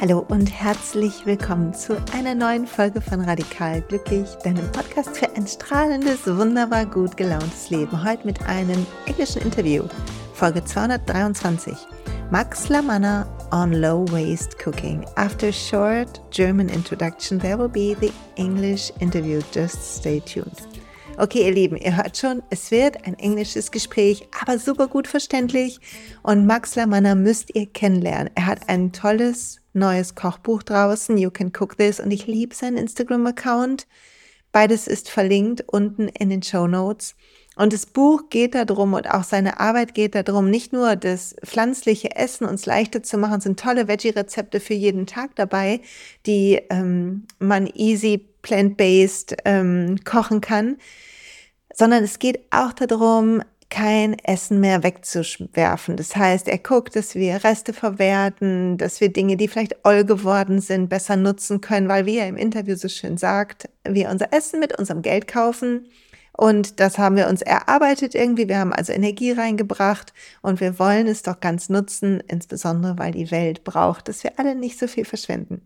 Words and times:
Hallo 0.00 0.24
und 0.28 0.46
herzlich 0.46 1.24
willkommen 1.24 1.72
zu 1.72 2.02
einer 2.12 2.34
neuen 2.34 2.66
Folge 2.66 3.00
von 3.00 3.20
Radikal 3.20 3.80
Glücklich, 3.82 4.28
deinem 4.42 4.72
Podcast 4.72 5.16
für 5.16 5.30
ein 5.36 5.46
strahlendes, 5.46 6.26
wunderbar 6.26 6.84
gut 6.86 7.16
gelauntes 7.16 7.70
Leben. 7.70 8.04
Heute 8.04 8.26
mit 8.26 8.44
einem 8.46 8.84
englischen 9.06 9.42
Interview, 9.42 9.84
Folge 10.34 10.64
223. 10.64 11.76
Max 12.32 12.68
Lamanna 12.68 13.37
on 13.52 13.80
low 13.80 14.04
waste 14.12 14.58
cooking. 14.58 15.04
After 15.16 15.48
a 15.48 15.52
short 15.52 16.20
German 16.30 16.68
introduction, 16.68 17.38
there 17.38 17.56
will 17.56 17.68
be 17.68 17.94
the 17.94 18.12
English 18.36 18.90
interview. 19.00 19.40
Just 19.52 19.96
stay 19.96 20.20
tuned. 20.20 20.66
Okay, 21.18 21.46
ihr 21.46 21.52
Lieben, 21.52 21.76
ihr 21.76 21.96
hört 21.96 22.16
schon, 22.16 22.44
es 22.50 22.70
wird 22.70 23.04
ein 23.04 23.18
englisches 23.18 23.72
Gespräch, 23.72 24.28
aber 24.40 24.58
super 24.58 24.86
gut 24.86 25.08
verständlich. 25.08 25.80
Und 26.22 26.46
Max 26.46 26.76
Lamanna 26.76 27.16
müsst 27.16 27.54
ihr 27.56 27.66
kennenlernen. 27.66 28.30
Er 28.36 28.46
hat 28.46 28.68
ein 28.68 28.92
tolles 28.92 29.60
neues 29.72 30.14
Kochbuch 30.14 30.62
draußen, 30.62 31.18
You 31.18 31.30
Can 31.30 31.48
Cook 31.48 31.76
This, 31.76 31.98
und 31.98 32.12
ich 32.12 32.28
liebe 32.28 32.54
seinen 32.54 32.76
Instagram-Account. 32.76 33.88
Beides 34.52 34.86
ist 34.86 35.10
verlinkt 35.10 35.64
unten 35.66 36.06
in 36.06 36.30
den 36.30 36.42
Show 36.42 36.68
Notes. 36.68 37.16
Und 37.58 37.72
das 37.72 37.86
Buch 37.86 38.30
geht 38.30 38.54
darum 38.54 38.94
und 38.94 39.10
auch 39.10 39.24
seine 39.24 39.58
Arbeit 39.58 39.92
geht 39.92 40.14
darum, 40.14 40.48
nicht 40.48 40.72
nur 40.72 40.94
das 40.94 41.34
pflanzliche 41.44 42.14
Essen 42.14 42.46
uns 42.46 42.66
leichter 42.66 43.02
zu 43.02 43.18
machen, 43.18 43.40
sind 43.40 43.58
tolle 43.58 43.88
Veggie-Rezepte 43.88 44.60
für 44.60 44.74
jeden 44.74 45.06
Tag 45.06 45.34
dabei, 45.34 45.80
die 46.24 46.60
ähm, 46.70 47.26
man 47.40 47.66
easy 47.66 48.24
plant-based 48.42 49.38
ähm, 49.44 49.96
kochen 50.04 50.40
kann, 50.40 50.76
sondern 51.74 52.04
es 52.04 52.20
geht 52.20 52.44
auch 52.52 52.72
darum, 52.72 53.42
kein 53.70 54.16
Essen 54.20 54.60
mehr 54.60 54.84
wegzuwerfen. 54.84 55.96
Das 55.96 56.14
heißt, 56.14 56.46
er 56.46 56.58
guckt, 56.58 56.94
dass 56.94 57.16
wir 57.16 57.42
Reste 57.42 57.72
verwerten, 57.72 58.78
dass 58.78 59.00
wir 59.00 59.12
Dinge, 59.12 59.36
die 59.36 59.48
vielleicht 59.48 59.84
oll 59.84 60.04
geworden 60.04 60.60
sind, 60.60 60.88
besser 60.88 61.16
nutzen 61.16 61.60
können, 61.60 61.88
weil 61.88 62.06
wie 62.06 62.18
er 62.18 62.28
im 62.28 62.36
Interview 62.36 62.76
so 62.76 62.88
schön 62.88 63.18
sagt, 63.18 63.68
wir 63.84 64.10
unser 64.10 64.32
Essen 64.32 64.60
mit 64.60 64.78
unserem 64.78 65.02
Geld 65.02 65.26
kaufen. 65.26 65.88
Und 66.38 66.78
das 66.78 66.98
haben 66.98 67.16
wir 67.16 67.26
uns 67.26 67.42
erarbeitet 67.42 68.14
irgendwie. 68.14 68.48
Wir 68.48 68.60
haben 68.60 68.72
also 68.72 68.92
Energie 68.92 69.32
reingebracht 69.32 70.12
und 70.40 70.60
wir 70.60 70.78
wollen 70.78 71.08
es 71.08 71.24
doch 71.24 71.40
ganz 71.40 71.68
nutzen, 71.68 72.22
insbesondere 72.28 72.96
weil 72.96 73.10
die 73.10 73.32
Welt 73.32 73.64
braucht, 73.64 74.06
dass 74.06 74.22
wir 74.22 74.38
alle 74.38 74.54
nicht 74.54 74.78
so 74.78 74.86
viel 74.86 75.04
verschwenden. 75.04 75.62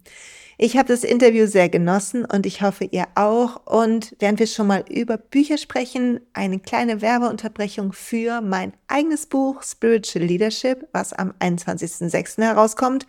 Ich 0.56 0.78
habe 0.78 0.88
das 0.88 1.04
Interview 1.04 1.46
sehr 1.46 1.68
genossen 1.68 2.24
und 2.24 2.46
ich 2.46 2.62
hoffe, 2.62 2.84
ihr 2.84 3.04
auch. 3.16 3.66
Und 3.66 4.16
während 4.18 4.38
wir 4.38 4.46
schon 4.46 4.66
mal 4.66 4.82
über 4.88 5.18
Bücher 5.18 5.58
sprechen, 5.58 6.20
eine 6.32 6.58
kleine 6.58 7.02
Werbeunterbrechung 7.02 7.92
für 7.92 8.40
mein 8.40 8.72
eigenes 8.88 9.26
Buch 9.26 9.62
Spiritual 9.62 10.24
Leadership, 10.24 10.88
was 10.92 11.12
am 11.12 11.34
21.06. 11.38 12.40
herauskommt. 12.40 13.06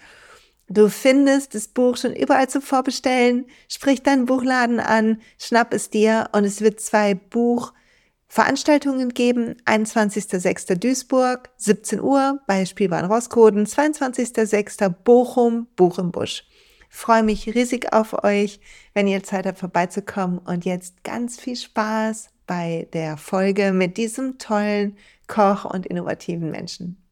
Du 0.70 0.90
findest 0.90 1.56
das 1.56 1.68
Buch 1.68 1.98
schon 1.98 2.16
überall 2.16 2.50
zum 2.50 2.62
Vorbestellen. 2.62 3.46
Sprich 3.68 4.02
deinen 4.02 4.26
Buchladen 4.26 4.80
an, 4.80 5.22
schnapp 5.38 5.74
es 5.74 5.90
dir 5.90 6.30
und 6.32 6.46
es 6.46 6.62
wird 6.62 6.80
zwei 6.80 7.16
Buchveranstaltungen 7.16 9.10
geben. 9.14 9.58
21.06. 9.66 10.76
Duisburg, 10.76 11.50
17 11.58 12.00
Uhr 12.02 12.40
bei 12.48 12.66
Spielbahn 12.66 13.06
Rosskoden, 13.06 13.66
22.06. 13.66 14.90
Bochum, 14.90 15.68
Buch 15.76 16.00
im 16.00 16.12
Busch 16.12 16.46
freue 16.94 17.24
mich 17.24 17.54
riesig 17.54 17.92
auf 17.92 18.24
euch, 18.24 18.60
wenn 18.94 19.08
ihr 19.08 19.24
Zeit 19.24 19.48
habt, 19.48 19.58
vorbeizukommen. 19.58 20.38
Und 20.38 20.64
jetzt 20.64 21.04
ganz 21.04 21.40
viel 21.40 21.56
Spaß 21.56 22.30
bei 22.46 22.88
der 22.94 23.18
Folge 23.18 23.74
mit 23.74 23.98
diesem 23.98 24.38
tollen 24.38 24.96
Koch 25.28 25.66
und 25.66 25.88
innovativen 25.88 26.52
Menschen. 26.52 27.03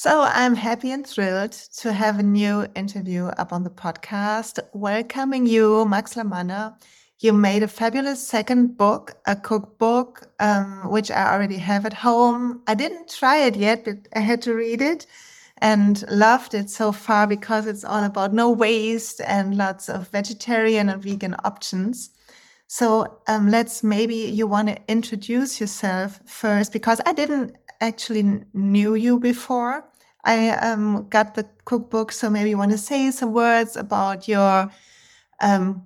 So 0.00 0.22
I'm 0.22 0.54
happy 0.54 0.92
and 0.92 1.04
thrilled 1.04 1.50
to 1.78 1.92
have 1.92 2.20
a 2.20 2.22
new 2.22 2.68
interview 2.76 3.24
up 3.24 3.52
on 3.52 3.64
the 3.64 3.70
podcast. 3.70 4.60
Welcoming 4.72 5.44
you, 5.44 5.84
Max 5.86 6.16
La 6.16 6.22
Manna. 6.22 6.78
You 7.18 7.32
made 7.32 7.64
a 7.64 7.66
fabulous 7.66 8.24
second 8.24 8.76
book, 8.76 9.16
a 9.26 9.34
cookbook, 9.34 10.30
um, 10.38 10.88
which 10.88 11.10
I 11.10 11.34
already 11.34 11.56
have 11.56 11.84
at 11.84 11.94
home. 11.94 12.62
I 12.68 12.74
didn't 12.74 13.08
try 13.08 13.38
it 13.38 13.56
yet, 13.56 13.84
but 13.84 13.96
I 14.14 14.20
had 14.20 14.40
to 14.42 14.54
read 14.54 14.80
it. 14.82 15.06
and 15.60 16.04
loved 16.08 16.54
it 16.54 16.70
so 16.70 16.92
far 16.92 17.26
because 17.26 17.66
it's 17.66 17.84
all 17.84 18.04
about 18.04 18.32
no 18.32 18.48
waste 18.52 19.20
and 19.26 19.56
lots 19.56 19.88
of 19.88 20.06
vegetarian 20.10 20.88
and 20.88 21.02
vegan 21.02 21.34
options. 21.42 22.10
So 22.68 23.18
um, 23.26 23.50
let's 23.50 23.82
maybe 23.82 24.14
you 24.14 24.46
want 24.46 24.68
to 24.68 24.78
introduce 24.86 25.60
yourself 25.60 26.20
first 26.26 26.72
because 26.72 27.00
I 27.04 27.12
didn't 27.14 27.56
actually 27.80 28.42
knew 28.52 28.94
you 28.94 29.18
before. 29.18 29.84
I 30.24 30.50
um, 30.50 31.08
got 31.08 31.34
the 31.34 31.48
cookbook, 31.64 32.12
so 32.12 32.28
maybe 32.28 32.50
you 32.50 32.58
want 32.58 32.72
to 32.72 32.78
say 32.78 33.10
some 33.10 33.32
words 33.32 33.76
about 33.76 34.28
your 34.28 34.70
um, 35.40 35.84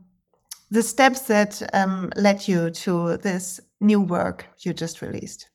the 0.71 0.83
steps 0.83 1.23
that 1.23 1.63
um, 1.75 2.11
led 2.17 2.49
you 2.49 2.71
to 2.71 3.19
this 3.19 3.61
new 3.81 4.01
work 4.01 4.47
you 4.61 4.73
just 4.73 5.03
released. 5.03 5.51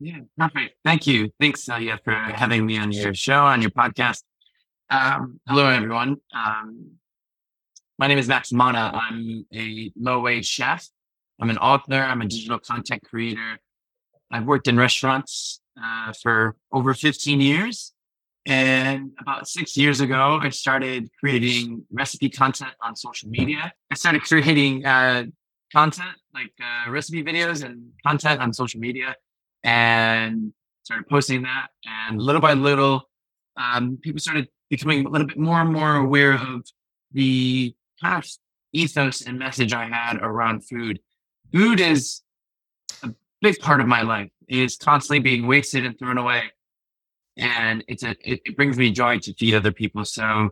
Yeah, 0.00 0.20
perfect. 0.36 0.76
Thank 0.84 1.06
you. 1.06 1.30
Thanks, 1.38 1.62
Celia, 1.64 2.00
for 2.02 2.12
having 2.12 2.66
me 2.66 2.78
on 2.78 2.90
your 2.90 3.14
show, 3.14 3.44
on 3.44 3.60
your 3.60 3.70
podcast. 3.70 4.22
Um, 4.90 5.40
hello, 5.46 5.66
everyone. 5.66 6.16
Um, 6.34 6.92
my 7.98 8.08
name 8.08 8.18
is 8.18 8.26
Max 8.26 8.50
Mana. 8.50 8.90
I'm 8.94 9.46
a 9.54 9.92
low 9.96 10.20
waste 10.20 10.50
chef. 10.50 10.88
I'm 11.40 11.50
an 11.50 11.58
author. 11.58 12.02
I'm 12.02 12.20
a 12.20 12.26
digital 12.26 12.58
content 12.58 13.04
creator. 13.04 13.58
I've 14.30 14.44
worked 14.44 14.66
in 14.66 14.76
restaurants 14.76 15.61
uh, 15.80 16.12
for 16.22 16.56
over 16.72 16.94
15 16.94 17.40
years. 17.40 17.92
And 18.44 19.12
about 19.20 19.46
six 19.46 19.76
years 19.76 20.00
ago, 20.00 20.40
I 20.42 20.48
started 20.48 21.08
creating 21.20 21.84
recipe 21.92 22.28
content 22.28 22.72
on 22.82 22.96
social 22.96 23.28
media. 23.28 23.72
I 23.90 23.94
started 23.94 24.22
creating 24.22 24.84
uh, 24.84 25.24
content 25.72 26.16
like 26.34 26.52
uh, 26.60 26.90
recipe 26.90 27.22
videos 27.22 27.64
and 27.64 27.92
content 28.04 28.40
on 28.40 28.52
social 28.52 28.80
media 28.80 29.14
and 29.62 30.52
started 30.82 31.06
posting 31.08 31.42
that. 31.42 31.68
And 31.86 32.20
little 32.20 32.40
by 32.40 32.54
little, 32.54 33.08
um, 33.56 33.98
people 34.02 34.20
started 34.20 34.48
becoming 34.70 35.06
a 35.06 35.08
little 35.08 35.26
bit 35.26 35.38
more 35.38 35.60
and 35.60 35.72
more 35.72 35.96
aware 35.96 36.34
of 36.34 36.66
the 37.12 37.74
of 38.02 38.26
ethos 38.72 39.22
and 39.22 39.38
message 39.38 39.72
I 39.72 39.84
had 39.84 40.16
around 40.20 40.66
food. 40.66 41.00
Food 41.52 41.80
is 41.80 42.22
big 43.42 43.58
part 43.58 43.80
of 43.80 43.86
my 43.86 44.02
life. 44.02 44.30
is 44.48 44.76
constantly 44.76 45.18
being 45.18 45.46
wasted 45.46 45.84
and 45.84 45.98
thrown 45.98 46.16
away. 46.16 46.44
And 47.36 47.84
it's 47.88 48.02
a, 48.02 48.10
it, 48.10 48.40
it 48.44 48.56
brings 48.56 48.78
me 48.78 48.90
joy 48.90 49.18
to 49.18 49.34
feed 49.34 49.54
other 49.54 49.72
people. 49.72 50.04
So, 50.04 50.50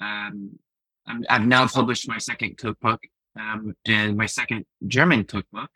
um, 0.00 0.58
i 1.06 1.34
have 1.34 1.46
now 1.46 1.66
published 1.68 2.08
my 2.08 2.18
second 2.18 2.56
cookbook, 2.56 3.00
um, 3.38 3.74
and 3.86 4.16
my 4.16 4.26
second 4.26 4.64
German 4.86 5.24
cookbook. 5.24 5.70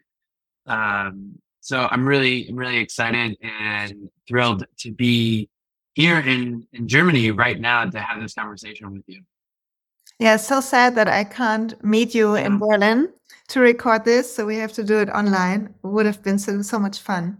Um, 0.66 1.38
so 1.60 1.86
I'm 1.91 2.06
really, 2.06 2.50
really 2.52 2.78
excited 2.78 3.36
and 3.42 4.08
thrilled 4.26 4.64
to 4.78 4.90
be 4.90 5.50
here 5.94 6.19
in, 6.19 6.66
in 6.72 6.88
Germany 6.88 7.30
right 7.30 7.60
now 7.60 7.84
to 7.84 8.00
have 8.00 8.22
this 8.22 8.34
conversation 8.34 8.92
with 8.92 9.02
you. 9.06 9.20
Yeah, 10.19 10.37
so 10.37 10.61
sad 10.61 10.95
that 10.97 11.09
I 11.09 11.25
can't 11.25 11.83
meet 11.84 12.15
you 12.15 12.34
in 12.34 12.59
Berlin 12.59 13.12
to 13.49 13.61
record 13.61 14.05
this. 14.05 14.34
So 14.34 14.47
we 14.47 14.56
have 14.56 14.73
to 14.73 14.84
do 14.84 14.99
it 14.99 15.09
online. 15.11 15.75
It 15.84 15.87
would 15.87 16.06
have 16.06 16.23
been 16.23 16.39
so, 16.39 16.61
so 16.62 16.79
much 16.79 16.99
fun. 16.99 17.39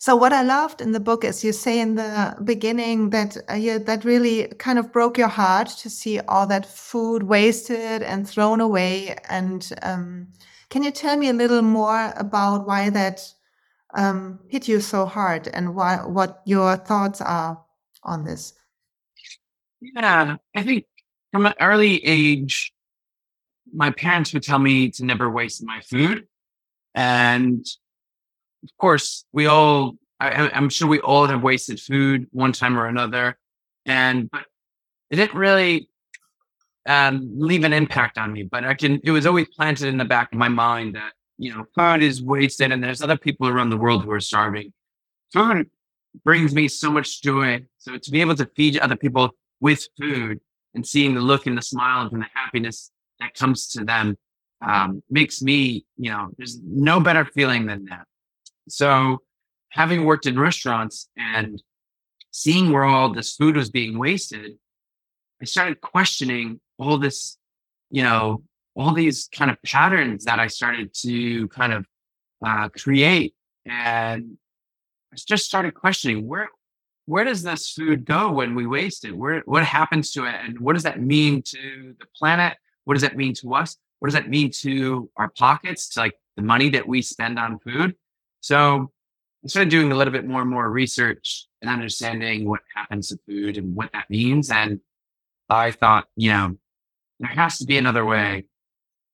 So 0.00 0.14
what 0.14 0.32
I 0.32 0.42
loved 0.42 0.80
in 0.80 0.92
the 0.92 1.00
book 1.00 1.24
is 1.24 1.42
you 1.42 1.52
say 1.52 1.80
in 1.80 1.96
the 1.96 2.36
beginning 2.44 3.10
that 3.10 3.36
uh, 3.50 3.54
you, 3.54 3.78
that 3.80 4.04
really 4.04 4.46
kind 4.58 4.78
of 4.78 4.92
broke 4.92 5.18
your 5.18 5.28
heart 5.28 5.68
to 5.78 5.90
see 5.90 6.20
all 6.20 6.46
that 6.46 6.66
food 6.66 7.24
wasted 7.24 8.02
and 8.02 8.28
thrown 8.28 8.60
away. 8.60 9.16
And 9.28 9.68
um, 9.82 10.28
can 10.70 10.82
you 10.82 10.92
tell 10.92 11.16
me 11.16 11.28
a 11.28 11.32
little 11.32 11.62
more 11.62 12.12
about 12.16 12.66
why 12.66 12.90
that 12.90 13.20
um, 13.94 14.38
hit 14.48 14.68
you 14.68 14.80
so 14.80 15.06
hard 15.06 15.48
and 15.48 15.74
why, 15.74 15.96
what 16.06 16.42
your 16.44 16.76
thoughts 16.76 17.20
are 17.20 17.62
on 18.02 18.24
this. 18.24 18.54
Yeah, 19.80 20.36
I 20.54 20.62
think 20.62 20.86
from 21.32 21.46
an 21.46 21.54
early 21.60 22.04
age, 22.04 22.72
my 23.72 23.90
parents 23.90 24.32
would 24.32 24.42
tell 24.42 24.58
me 24.58 24.90
to 24.92 25.04
never 25.04 25.28
waste 25.28 25.62
my 25.64 25.80
food. 25.80 26.26
And 26.94 27.66
of 28.64 28.70
course, 28.78 29.24
we 29.32 29.46
all, 29.46 29.96
I, 30.20 30.48
am 30.56 30.68
sure 30.68 30.88
we 30.88 31.00
all 31.00 31.26
have 31.26 31.42
wasted 31.42 31.80
food 31.80 32.26
one 32.32 32.52
time 32.52 32.78
or 32.78 32.86
another. 32.86 33.38
And, 33.86 34.30
but 34.30 34.46
it 35.10 35.16
didn't 35.16 35.38
really 35.38 35.88
um, 36.86 37.30
leave 37.36 37.64
an 37.64 37.72
impact 37.72 38.18
on 38.18 38.32
me, 38.32 38.42
but 38.42 38.64
I 38.64 38.74
can, 38.74 39.00
it 39.04 39.10
was 39.10 39.26
always 39.26 39.48
planted 39.48 39.88
in 39.88 39.98
the 39.98 40.04
back 40.04 40.32
of 40.32 40.38
my 40.38 40.48
mind 40.48 40.94
that 40.94 41.12
you 41.38 41.54
know, 41.54 41.64
food 41.74 42.02
is 42.02 42.22
wasted 42.22 42.72
and 42.72 42.82
there's 42.82 43.00
other 43.00 43.16
people 43.16 43.48
around 43.48 43.70
the 43.70 43.76
world 43.76 44.04
who 44.04 44.10
are 44.10 44.20
starving. 44.20 44.72
Food 45.32 45.70
brings 46.24 46.54
me 46.54 46.66
so 46.68 46.90
much 46.90 47.22
joy. 47.22 47.64
So 47.78 47.96
to 47.96 48.10
be 48.10 48.20
able 48.20 48.34
to 48.36 48.50
feed 48.56 48.78
other 48.78 48.96
people 48.96 49.30
with 49.60 49.86
food 49.98 50.40
and 50.78 50.86
seeing 50.86 51.12
the 51.12 51.20
look 51.20 51.46
and 51.46 51.58
the 51.58 51.62
smiles 51.62 52.12
and 52.12 52.22
the 52.22 52.28
happiness 52.32 52.92
that 53.18 53.34
comes 53.34 53.66
to 53.70 53.84
them 53.84 54.16
um, 54.64 55.02
makes 55.10 55.42
me, 55.42 55.84
you 55.96 56.08
know, 56.08 56.28
there's 56.36 56.56
no 56.62 57.00
better 57.00 57.24
feeling 57.24 57.66
than 57.66 57.86
that. 57.86 58.04
So 58.68 59.22
having 59.70 60.04
worked 60.04 60.26
in 60.26 60.38
restaurants 60.38 61.08
and 61.16 61.60
seeing 62.30 62.70
where 62.70 62.84
all 62.84 63.12
this 63.12 63.34
food 63.34 63.56
was 63.56 63.70
being 63.70 63.98
wasted, 63.98 64.52
I 65.42 65.46
started 65.46 65.80
questioning 65.80 66.60
all 66.78 66.96
this, 66.96 67.36
you 67.90 68.04
know, 68.04 68.44
all 68.76 68.94
these 68.94 69.28
kind 69.34 69.50
of 69.50 69.60
patterns 69.66 70.26
that 70.26 70.38
I 70.38 70.46
started 70.46 70.94
to 71.02 71.48
kind 71.48 71.72
of 71.72 71.86
uh, 72.46 72.68
create. 72.68 73.34
And 73.66 74.38
I 75.12 75.16
just 75.16 75.44
started 75.44 75.74
questioning 75.74 76.24
where, 76.24 76.48
where 77.08 77.24
does 77.24 77.42
this 77.42 77.72
food 77.72 78.04
go 78.04 78.30
when 78.30 78.54
we 78.54 78.66
waste 78.66 79.06
it? 79.06 79.16
Where, 79.16 79.40
what 79.46 79.64
happens 79.64 80.12
to 80.12 80.26
it? 80.26 80.34
And 80.44 80.60
what 80.60 80.74
does 80.74 80.82
that 80.82 81.00
mean 81.00 81.40
to 81.40 81.94
the 81.98 82.06
planet? 82.14 82.58
What 82.84 82.94
does 82.94 83.02
that 83.02 83.16
mean 83.16 83.32
to 83.36 83.54
us? 83.54 83.78
What 83.98 84.08
does 84.08 84.14
that 84.14 84.28
mean 84.28 84.50
to 84.60 85.08
our 85.16 85.30
pockets, 85.30 85.88
to 85.94 86.00
like 86.00 86.12
the 86.36 86.42
money 86.42 86.68
that 86.68 86.86
we 86.86 87.00
spend 87.00 87.38
on 87.38 87.60
food? 87.60 87.96
So 88.40 88.92
I 89.42 89.48
started 89.48 89.70
doing 89.70 89.90
a 89.90 89.94
little 89.94 90.12
bit 90.12 90.26
more 90.26 90.42
and 90.42 90.50
more 90.50 90.70
research 90.70 91.46
and 91.62 91.70
understanding 91.70 92.46
what 92.46 92.60
happens 92.76 93.08
to 93.08 93.18
food 93.26 93.56
and 93.56 93.74
what 93.74 93.90
that 93.94 94.10
means. 94.10 94.50
And 94.50 94.80
I 95.48 95.70
thought, 95.70 96.08
you 96.14 96.30
know, 96.32 96.58
there 97.20 97.30
has 97.30 97.56
to 97.60 97.64
be 97.64 97.78
another 97.78 98.04
way. 98.04 98.44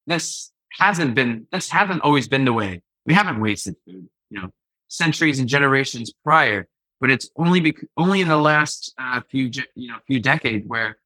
This 0.08 0.50
hasn't 0.72 1.14
been, 1.14 1.46
this 1.52 1.70
hasn't 1.70 2.02
always 2.02 2.26
been 2.26 2.44
the 2.44 2.52
way. 2.52 2.82
We 3.06 3.14
haven't 3.14 3.40
wasted 3.40 3.76
food, 3.86 4.08
you 4.30 4.40
know, 4.42 4.50
centuries 4.88 5.38
and 5.38 5.48
generations 5.48 6.12
prior, 6.24 6.66
but 7.00 7.10
it's 7.10 7.30
only, 7.36 7.60
bec- 7.60 7.86
only 7.96 8.20
in 8.20 8.28
the 8.28 8.36
last 8.36 8.94
uh, 8.98 9.20
few, 9.30 9.50
you 9.74 9.88
know, 9.88 9.98
few 10.06 10.20
decades 10.20 10.64
where 10.66 10.96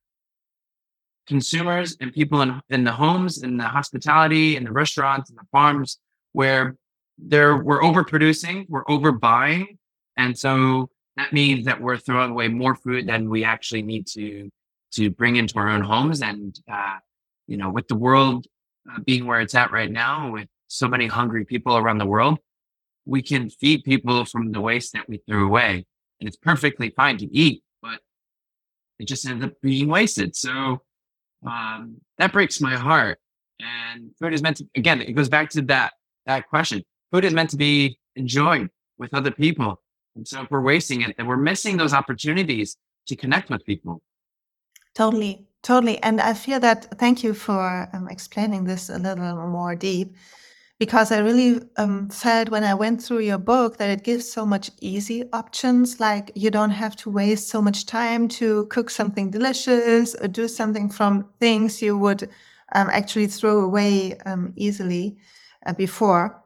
consumers 1.29 1.97
and 2.01 2.13
people 2.13 2.41
in, 2.43 2.61
in 2.71 2.85
the 2.85 2.93
homes, 2.93 3.43
in 3.43 3.57
the 3.57 3.65
hospitality, 3.65 4.57
in 4.57 4.65
the 4.65 4.73
restaurants, 4.73 5.31
and 5.31 5.39
the 5.39 5.47
farms, 5.53 5.99
where 6.33 6.77
there 7.19 7.57
we're 7.57 7.81
overproducing, 7.81 8.67
we're 8.69 8.85
overbuying, 8.85 9.77
and 10.17 10.37
so 10.37 10.89
that 11.17 11.33
means 11.33 11.65
that 11.67 11.81
we're 11.81 11.97
throwing 11.97 12.31
away 12.31 12.49
more 12.49 12.75
food 12.75 13.07
than 13.07 13.29
we 13.29 13.45
actually 13.45 13.83
need 13.83 14.07
to 14.07 14.49
to 14.93 15.11
bring 15.11 15.37
into 15.37 15.59
our 15.59 15.69
own 15.69 15.83
homes. 15.83 16.23
And 16.23 16.59
uh, 16.71 16.97
you 17.47 17.57
know, 17.57 17.71
with 17.71 17.89
the 17.89 17.97
world 17.97 18.47
uh, 18.91 19.01
being 19.05 19.27
where 19.27 19.41
it's 19.41 19.55
at 19.55 19.71
right 19.71 19.91
now, 19.91 20.31
with 20.31 20.49
so 20.69 20.89
many 20.89 21.07
hungry 21.07 21.45
people 21.45 21.77
around 21.77 21.99
the 21.99 22.07
world, 22.07 22.39
we 23.09 23.23
can 23.23 23.51
feed 23.51 23.85
people 23.85 24.25
from 24.25 24.53
the 24.53 24.61
waste 24.61 24.93
that 24.93 25.09
we 25.09 25.23
threw 25.27 25.47
away, 25.47 25.87
and 26.21 26.29
it's 26.29 26.37
perfectly 26.37 26.91
fine 26.91 27.17
to 27.19 27.27
eat, 27.35 27.63
but 27.83 28.01
it 28.99 29.09
just 29.09 29.27
ends 29.27 29.45
up 29.45 29.53
being 29.63 29.89
wasted. 29.89 30.37
So 30.37 30.83
um, 31.47 31.97
that 32.19 32.33
breaks 32.33 32.61
my 32.61 32.77
heart. 32.77 33.19
And 33.61 34.13
food 34.21 34.35
is 34.35 34.43
meant 34.43 34.59
to 34.59 34.69
again, 34.77 35.01
it 35.01 35.13
goes 35.13 35.29
back 35.29 35.51
to 35.51 35.63
that 35.63 35.95
that 36.27 36.49
question 36.49 36.85
food 37.11 37.25
is 37.25 37.35
meant 37.35 37.51
to 37.51 37.57
be 37.57 37.99
enjoyed 38.17 38.69
with 38.99 39.15
other 39.15 39.31
people. 39.31 39.81
And 40.17 40.27
so 40.27 40.43
if 40.43 40.51
we're 40.51 40.61
wasting 40.61 41.03
it, 41.03 41.17
then 41.17 41.27
we're 41.27 41.37
missing 41.37 41.77
those 41.77 41.95
opportunities 41.95 42.77
to 43.07 43.17
connect 43.17 43.51
with 43.51 43.65
people. 43.65 44.03
Totally, 44.95 45.47
totally. 45.63 46.03
And 46.03 46.21
I 46.21 46.35
feel 46.35 46.61
that, 46.61 46.99
thank 46.99 47.23
you 47.23 47.35
for 47.35 47.89
um, 47.93 48.09
explaining 48.09 48.65
this 48.65 48.91
a 48.91 48.99
little 48.99 49.47
more 49.47 49.77
deep, 49.77 50.17
because 50.79 51.11
I 51.11 51.19
really 51.19 51.61
um, 51.77 52.09
felt 52.09 52.51
when 52.51 52.65
I 52.65 52.75
went 52.75 53.03
through 53.03 53.21
your 53.21 53.39
book 53.39 53.79
that 53.79 53.91
it 53.91 54.05
gives 54.05 54.31
so 54.31 54.47
much 54.47 54.71
easy 54.81 55.25
options. 55.33 56.01
Like 56.01 56.31
you 56.35 56.51
don't 56.51 56.71
have 56.71 56.97
to 56.97 57.11
waste 57.11 57.49
so 57.49 57.61
much 57.61 57.87
time 57.87 58.29
to 58.29 58.67
cook 58.67 58.91
something 58.91 59.31
delicious 59.31 60.15
or 60.15 60.29
do 60.29 60.49
something 60.49 60.89
from 60.89 61.29
things 61.41 61.83
you 61.83 61.99
would 61.99 62.25
um, 62.75 62.89
actually 62.91 63.27
throw 63.27 63.61
away 63.61 64.17
um, 64.27 64.53
easily 64.57 65.17
uh, 65.67 65.73
before 65.73 66.43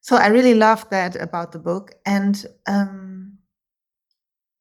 so 0.00 0.16
I 0.16 0.28
really 0.28 0.54
love 0.54 0.88
that 0.90 1.16
about 1.16 1.52
the 1.52 1.58
book. 1.58 1.92
And 2.06 2.44
um, 2.66 3.38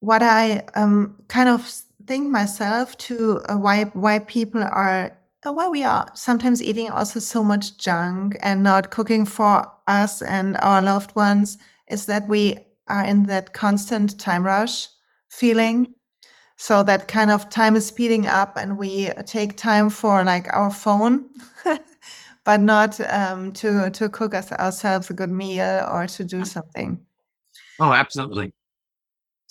what 0.01 0.21
I 0.21 0.63
um, 0.75 1.15
kind 1.27 1.49
of 1.49 1.67
think 2.05 2.29
myself 2.29 2.97
to 2.97 3.41
uh, 3.49 3.55
why 3.57 3.85
why 3.93 4.19
people 4.19 4.63
are 4.63 5.17
why 5.43 5.67
we 5.67 5.83
are 5.83 6.09
sometimes 6.13 6.61
eating 6.61 6.89
also 6.89 7.19
so 7.19 7.43
much 7.43 7.77
junk 7.77 8.37
and 8.41 8.63
not 8.63 8.91
cooking 8.91 9.25
for 9.25 9.71
us 9.87 10.21
and 10.21 10.57
our 10.57 10.81
loved 10.81 11.15
ones 11.15 11.57
is 11.87 12.05
that 12.05 12.27
we 12.27 12.57
are 12.87 13.03
in 13.03 13.23
that 13.23 13.53
constant 13.53 14.19
time 14.19 14.45
rush 14.45 14.87
feeling 15.29 15.93
so 16.57 16.83
that 16.83 17.07
kind 17.07 17.31
of 17.31 17.49
time 17.49 17.75
is 17.75 17.85
speeding 17.85 18.27
up 18.27 18.57
and 18.57 18.77
we 18.77 19.09
take 19.25 19.55
time 19.55 19.89
for 19.89 20.23
like 20.23 20.51
our 20.53 20.71
phone 20.71 21.29
but 22.43 22.59
not 22.59 22.99
um, 23.11 23.51
to 23.53 23.89
to 23.91 24.09
cook 24.09 24.33
us 24.33 24.51
ourselves 24.53 25.09
a 25.09 25.13
good 25.13 25.29
meal 25.29 25.87
or 25.91 26.07
to 26.07 26.23
do 26.23 26.43
something. 26.43 26.99
Oh, 27.79 27.93
absolutely. 27.93 28.53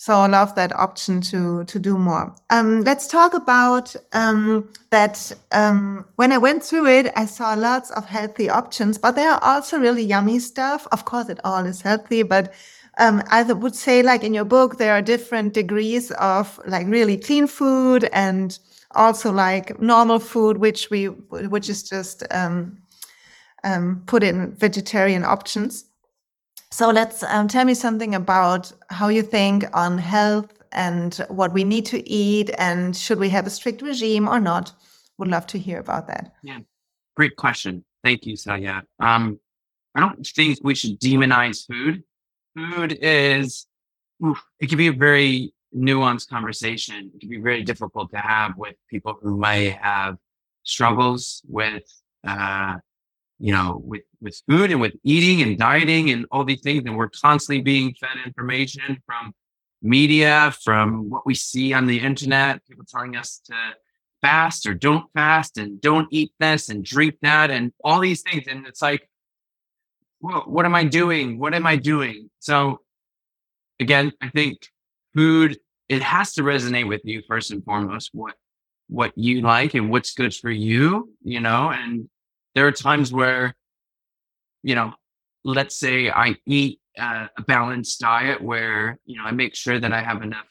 So 0.01 0.13
I 0.13 0.27
love 0.27 0.55
that 0.55 0.73
option 0.79 1.19
to 1.23 1.65
to 1.65 1.77
do 1.77 1.97
more. 1.97 2.33
Um, 2.49 2.83
let's 2.85 3.05
talk 3.05 3.33
about 3.33 3.93
um, 4.13 4.69
that. 4.91 5.33
Um, 5.51 6.05
when 6.15 6.31
I 6.31 6.37
went 6.37 6.63
through 6.63 6.87
it, 6.87 7.11
I 7.17 7.25
saw 7.25 7.53
lots 7.53 7.91
of 7.91 8.05
healthy 8.05 8.49
options, 8.49 8.97
but 8.97 9.15
there 9.15 9.29
are 9.29 9.43
also 9.43 9.77
really 9.77 10.03
yummy 10.03 10.39
stuff. 10.39 10.87
Of 10.93 11.03
course, 11.03 11.27
it 11.27 11.41
all 11.43 11.65
is 11.65 11.81
healthy, 11.81 12.23
but 12.23 12.53
um, 12.97 13.21
I 13.29 13.43
would 13.43 13.75
say, 13.75 14.01
like 14.01 14.23
in 14.23 14.33
your 14.33 14.45
book, 14.45 14.77
there 14.77 14.93
are 14.93 15.01
different 15.01 15.53
degrees 15.53 16.11
of 16.11 16.61
like 16.65 16.87
really 16.87 17.17
clean 17.17 17.45
food 17.45 18.07
and 18.13 18.57
also 18.95 19.33
like 19.33 19.81
normal 19.81 20.19
food, 20.19 20.59
which 20.59 20.89
we, 20.89 21.07
which 21.07 21.67
is 21.67 21.83
just 21.83 22.23
um, 22.31 22.77
um, 23.65 24.01
put 24.05 24.23
in 24.23 24.55
vegetarian 24.55 25.25
options. 25.25 25.88
So 26.71 26.89
let's 26.89 27.23
um, 27.23 27.47
tell 27.47 27.65
me 27.65 27.73
something 27.73 28.13
about 28.13 28.71
how 28.89 29.07
you 29.07 29.23
think 29.23 29.65
on 29.73 29.97
health 29.97 30.53
and 30.71 31.15
what 31.29 31.51
we 31.51 31.63
need 31.63 31.85
to 31.87 32.07
eat, 32.07 32.51
and 32.59 32.95
should 32.95 33.19
we 33.19 33.29
have 33.29 33.47
a 33.47 33.49
strict 33.49 33.81
regime 33.81 34.27
or 34.29 34.39
not? 34.39 34.71
Would 35.17 35.29
love 35.29 35.47
to 35.47 35.57
hear 35.57 35.79
about 35.79 36.07
that. 36.07 36.33
Yeah, 36.43 36.59
great 37.17 37.35
question. 37.35 37.83
Thank 38.03 38.25
you, 38.25 38.35
Saya. 38.35 38.83
Um, 38.99 39.39
I 39.95 39.99
don't 40.01 40.25
think 40.25 40.59
we 40.63 40.75
should 40.75 40.99
demonize 40.99 41.65
food. 41.65 42.03
Food 42.55 42.99
is, 43.01 43.65
oof, 44.23 44.41
it 44.59 44.69
can 44.69 44.77
be 44.77 44.87
a 44.87 44.93
very 44.93 45.53
nuanced 45.75 46.29
conversation. 46.29 47.11
It 47.15 47.19
can 47.19 47.29
be 47.29 47.41
very 47.41 47.63
difficult 47.63 48.11
to 48.11 48.17
have 48.19 48.55
with 48.57 48.75
people 48.89 49.17
who 49.21 49.37
might 49.37 49.77
have 49.81 50.17
struggles 50.63 51.41
with, 51.47 51.83
uh, 52.25 52.75
you 53.39 53.53
know, 53.53 53.81
with, 53.83 54.03
with 54.21 54.41
food 54.49 54.71
and 54.71 54.81
with 54.81 54.93
eating 55.03 55.41
and 55.41 55.57
dieting 55.57 56.09
and 56.09 56.25
all 56.31 56.43
these 56.43 56.61
things. 56.61 56.83
And 56.85 56.97
we're 56.97 57.09
constantly 57.09 57.61
being 57.61 57.93
fed 57.99 58.17
information 58.25 59.01
from 59.05 59.33
media, 59.81 60.53
from 60.63 61.09
what 61.09 61.25
we 61.25 61.35
see 61.35 61.73
on 61.73 61.87
the 61.87 61.99
internet, 61.99 62.65
people 62.67 62.85
telling 62.85 63.15
us 63.15 63.41
to 63.45 63.55
fast 64.21 64.65
or 64.65 64.73
don't 64.73 65.09
fast 65.13 65.57
and 65.57 65.79
don't 65.79 66.07
eat 66.11 66.33
this 66.39 66.69
and 66.69 66.83
drink 66.83 67.15
that 67.21 67.49
and 67.49 67.71
all 67.83 67.99
these 67.99 68.21
things. 68.21 68.45
And 68.47 68.67
it's 68.67 68.81
like, 68.81 69.09
well, 70.19 70.43
what 70.45 70.65
am 70.65 70.75
I 70.75 70.83
doing? 70.83 71.39
What 71.39 71.53
am 71.53 71.65
I 71.65 71.77
doing? 71.77 72.29
So 72.39 72.81
again, 73.79 74.11
I 74.21 74.29
think 74.29 74.67
food, 75.15 75.57
it 75.87 76.03
has 76.03 76.33
to 76.33 76.41
resonate 76.41 76.87
with 76.87 77.01
you 77.05 77.23
first 77.27 77.51
and 77.51 77.63
foremost, 77.63 78.09
what, 78.13 78.35
what 78.89 79.17
you 79.17 79.41
like 79.41 79.75
and 79.75 79.89
what's 79.89 80.13
good 80.13 80.35
for 80.35 80.51
you, 80.51 81.13
you 81.23 81.39
know, 81.39 81.71
and 81.71 82.09
there 82.55 82.67
are 82.67 82.71
times 82.71 83.13
where, 83.13 83.55
you 84.63 84.75
know, 84.75 84.93
let's 85.43 85.75
say 85.75 86.09
I 86.09 86.35
eat 86.45 86.79
uh, 86.97 87.27
a 87.37 87.41
balanced 87.43 87.99
diet 87.99 88.41
where, 88.41 88.99
you 89.05 89.17
know, 89.17 89.23
I 89.23 89.31
make 89.31 89.55
sure 89.55 89.79
that 89.79 89.93
I 89.93 90.01
have 90.01 90.21
enough 90.21 90.45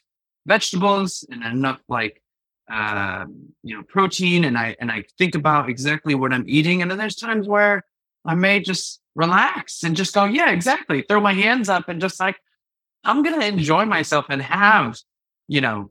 vegetables 0.46 1.26
and 1.30 1.44
enough 1.44 1.80
like, 1.88 2.22
uh, 2.70 3.26
you 3.62 3.76
know, 3.76 3.82
protein 3.82 4.44
and 4.44 4.56
I, 4.56 4.76
and 4.80 4.90
I 4.90 5.04
think 5.18 5.34
about 5.34 5.68
exactly 5.68 6.14
what 6.14 6.32
I'm 6.32 6.44
eating. 6.46 6.82
And 6.82 6.90
then 6.90 6.98
there's 6.98 7.16
times 7.16 7.46
where 7.46 7.84
I 8.24 8.34
may 8.34 8.60
just 8.60 9.00
relax 9.14 9.82
and 9.82 9.96
just 9.96 10.14
go, 10.14 10.24
yeah, 10.24 10.50
exactly. 10.50 11.02
Throw 11.02 11.20
my 11.20 11.34
hands 11.34 11.68
up 11.68 11.88
and 11.88 12.00
just 12.00 12.20
like, 12.20 12.36
I'm 13.04 13.22
going 13.22 13.38
to 13.38 13.46
enjoy 13.46 13.84
myself 13.84 14.26
and 14.28 14.42
have, 14.42 14.98
you 15.48 15.60
know, 15.60 15.90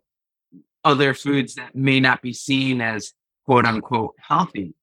other 0.84 1.14
foods 1.14 1.56
that 1.56 1.76
may 1.76 2.00
not 2.00 2.22
be 2.22 2.34
seen 2.34 2.82
as 2.82 3.14
quote 3.46 3.66
unquote 3.66 4.16
healthy. 4.20 4.74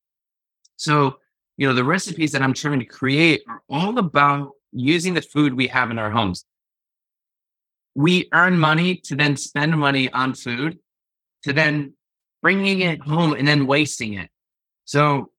So, 0.76 1.18
you 1.56 1.68
know, 1.68 1.74
the 1.74 1.84
recipes 1.84 2.32
that 2.32 2.42
I'm 2.42 2.54
trying 2.54 2.80
to 2.80 2.84
create 2.84 3.42
are 3.48 3.62
all 3.68 3.98
about 3.98 4.52
using 4.72 5.14
the 5.14 5.22
food 5.22 5.54
we 5.54 5.68
have 5.68 5.90
in 5.90 5.98
our 5.98 6.10
homes. 6.10 6.44
We 7.94 8.28
earn 8.32 8.58
money 8.58 8.96
to 9.04 9.14
then 9.14 9.36
spend 9.36 9.78
money 9.78 10.10
on 10.10 10.34
food, 10.34 10.78
to 11.44 11.52
then 11.52 11.94
bringing 12.42 12.80
it 12.80 13.00
home 13.00 13.34
and 13.34 13.46
then 13.46 13.66
wasting 13.66 14.14
it. 14.14 14.30
So, 14.84 15.30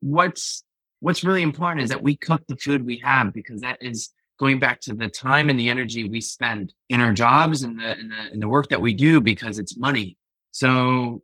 what's 0.00 0.62
what's 1.00 1.24
really 1.24 1.42
important 1.42 1.82
is 1.82 1.90
that 1.90 2.02
we 2.02 2.16
cook 2.16 2.42
the 2.46 2.56
food 2.56 2.86
we 2.86 2.98
have 2.98 3.32
because 3.32 3.60
that 3.60 3.82
is 3.82 4.10
going 4.38 4.58
back 4.58 4.80
to 4.80 4.94
the 4.94 5.08
time 5.08 5.50
and 5.50 5.58
the 5.58 5.68
energy 5.68 6.08
we 6.08 6.20
spend 6.20 6.72
in 6.88 7.00
our 7.00 7.12
jobs 7.12 7.62
and 7.62 7.78
the, 7.78 7.90
and 7.90 8.10
the, 8.10 8.32
and 8.32 8.42
the 8.42 8.48
work 8.48 8.68
that 8.68 8.80
we 8.80 8.94
do 8.94 9.20
because 9.20 9.58
it's 9.58 9.76
money. 9.76 10.16
So 10.50 11.22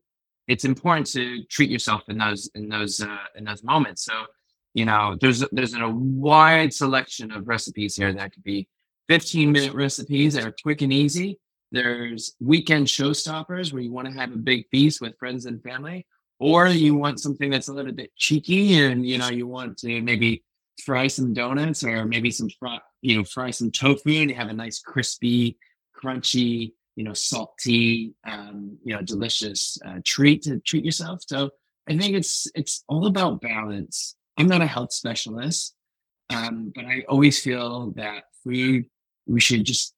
it's 0.50 0.64
important 0.64 1.06
to 1.06 1.44
treat 1.44 1.70
yourself 1.70 2.02
in 2.08 2.18
those 2.18 2.50
in 2.56 2.68
those 2.68 3.00
uh, 3.00 3.26
in 3.36 3.44
those 3.44 3.62
moments. 3.62 4.04
So, 4.04 4.24
you 4.74 4.84
know, 4.84 5.16
there's 5.20 5.44
there's 5.52 5.74
a 5.74 5.88
wide 5.88 6.74
selection 6.74 7.30
of 7.30 7.46
recipes 7.46 7.94
here 7.94 8.12
that 8.12 8.32
could 8.32 8.42
be 8.42 8.68
15 9.08 9.52
minute 9.52 9.74
recipes 9.74 10.34
that 10.34 10.44
are 10.44 10.54
quick 10.60 10.82
and 10.82 10.92
easy. 10.92 11.38
There's 11.70 12.34
weekend 12.40 12.88
showstoppers 12.88 13.72
where 13.72 13.80
you 13.80 13.92
want 13.92 14.08
to 14.08 14.12
have 14.14 14.32
a 14.32 14.36
big 14.36 14.68
feast 14.72 15.00
with 15.00 15.16
friends 15.20 15.46
and 15.46 15.62
family, 15.62 16.04
or 16.40 16.66
you 16.66 16.96
want 16.96 17.20
something 17.20 17.48
that's 17.48 17.68
a 17.68 17.72
little 17.72 17.92
bit 17.92 18.10
cheeky 18.16 18.82
and 18.82 19.06
you 19.06 19.18
know 19.18 19.28
you 19.28 19.46
want 19.46 19.78
to 19.78 20.02
maybe 20.02 20.42
fry 20.84 21.06
some 21.06 21.32
donuts 21.32 21.84
or 21.84 22.04
maybe 22.06 22.32
some 22.32 22.48
fry, 22.58 22.80
you 23.02 23.16
know 23.16 23.22
fry 23.22 23.52
some 23.52 23.70
tofu 23.70 24.22
and 24.22 24.32
have 24.32 24.48
a 24.48 24.52
nice 24.52 24.80
crispy, 24.80 25.56
crunchy 25.96 26.72
you 27.00 27.04
know, 27.04 27.14
salty, 27.14 28.12
um, 28.26 28.76
you 28.84 28.94
know, 28.94 29.00
delicious 29.00 29.78
uh, 29.86 30.00
treat 30.04 30.42
to 30.42 30.60
treat 30.60 30.84
yourself. 30.84 31.22
So 31.26 31.48
I 31.88 31.96
think 31.96 32.14
it's 32.14 32.46
it's 32.54 32.84
all 32.88 33.06
about 33.06 33.40
balance. 33.40 34.16
I'm 34.36 34.48
not 34.48 34.60
a 34.60 34.66
health 34.66 34.92
specialist, 34.92 35.74
um, 36.28 36.70
but 36.74 36.84
I 36.84 37.06
always 37.08 37.40
feel 37.42 37.92
that 37.92 38.24
we 38.44 38.84
we 39.26 39.40
should 39.40 39.64
just 39.64 39.94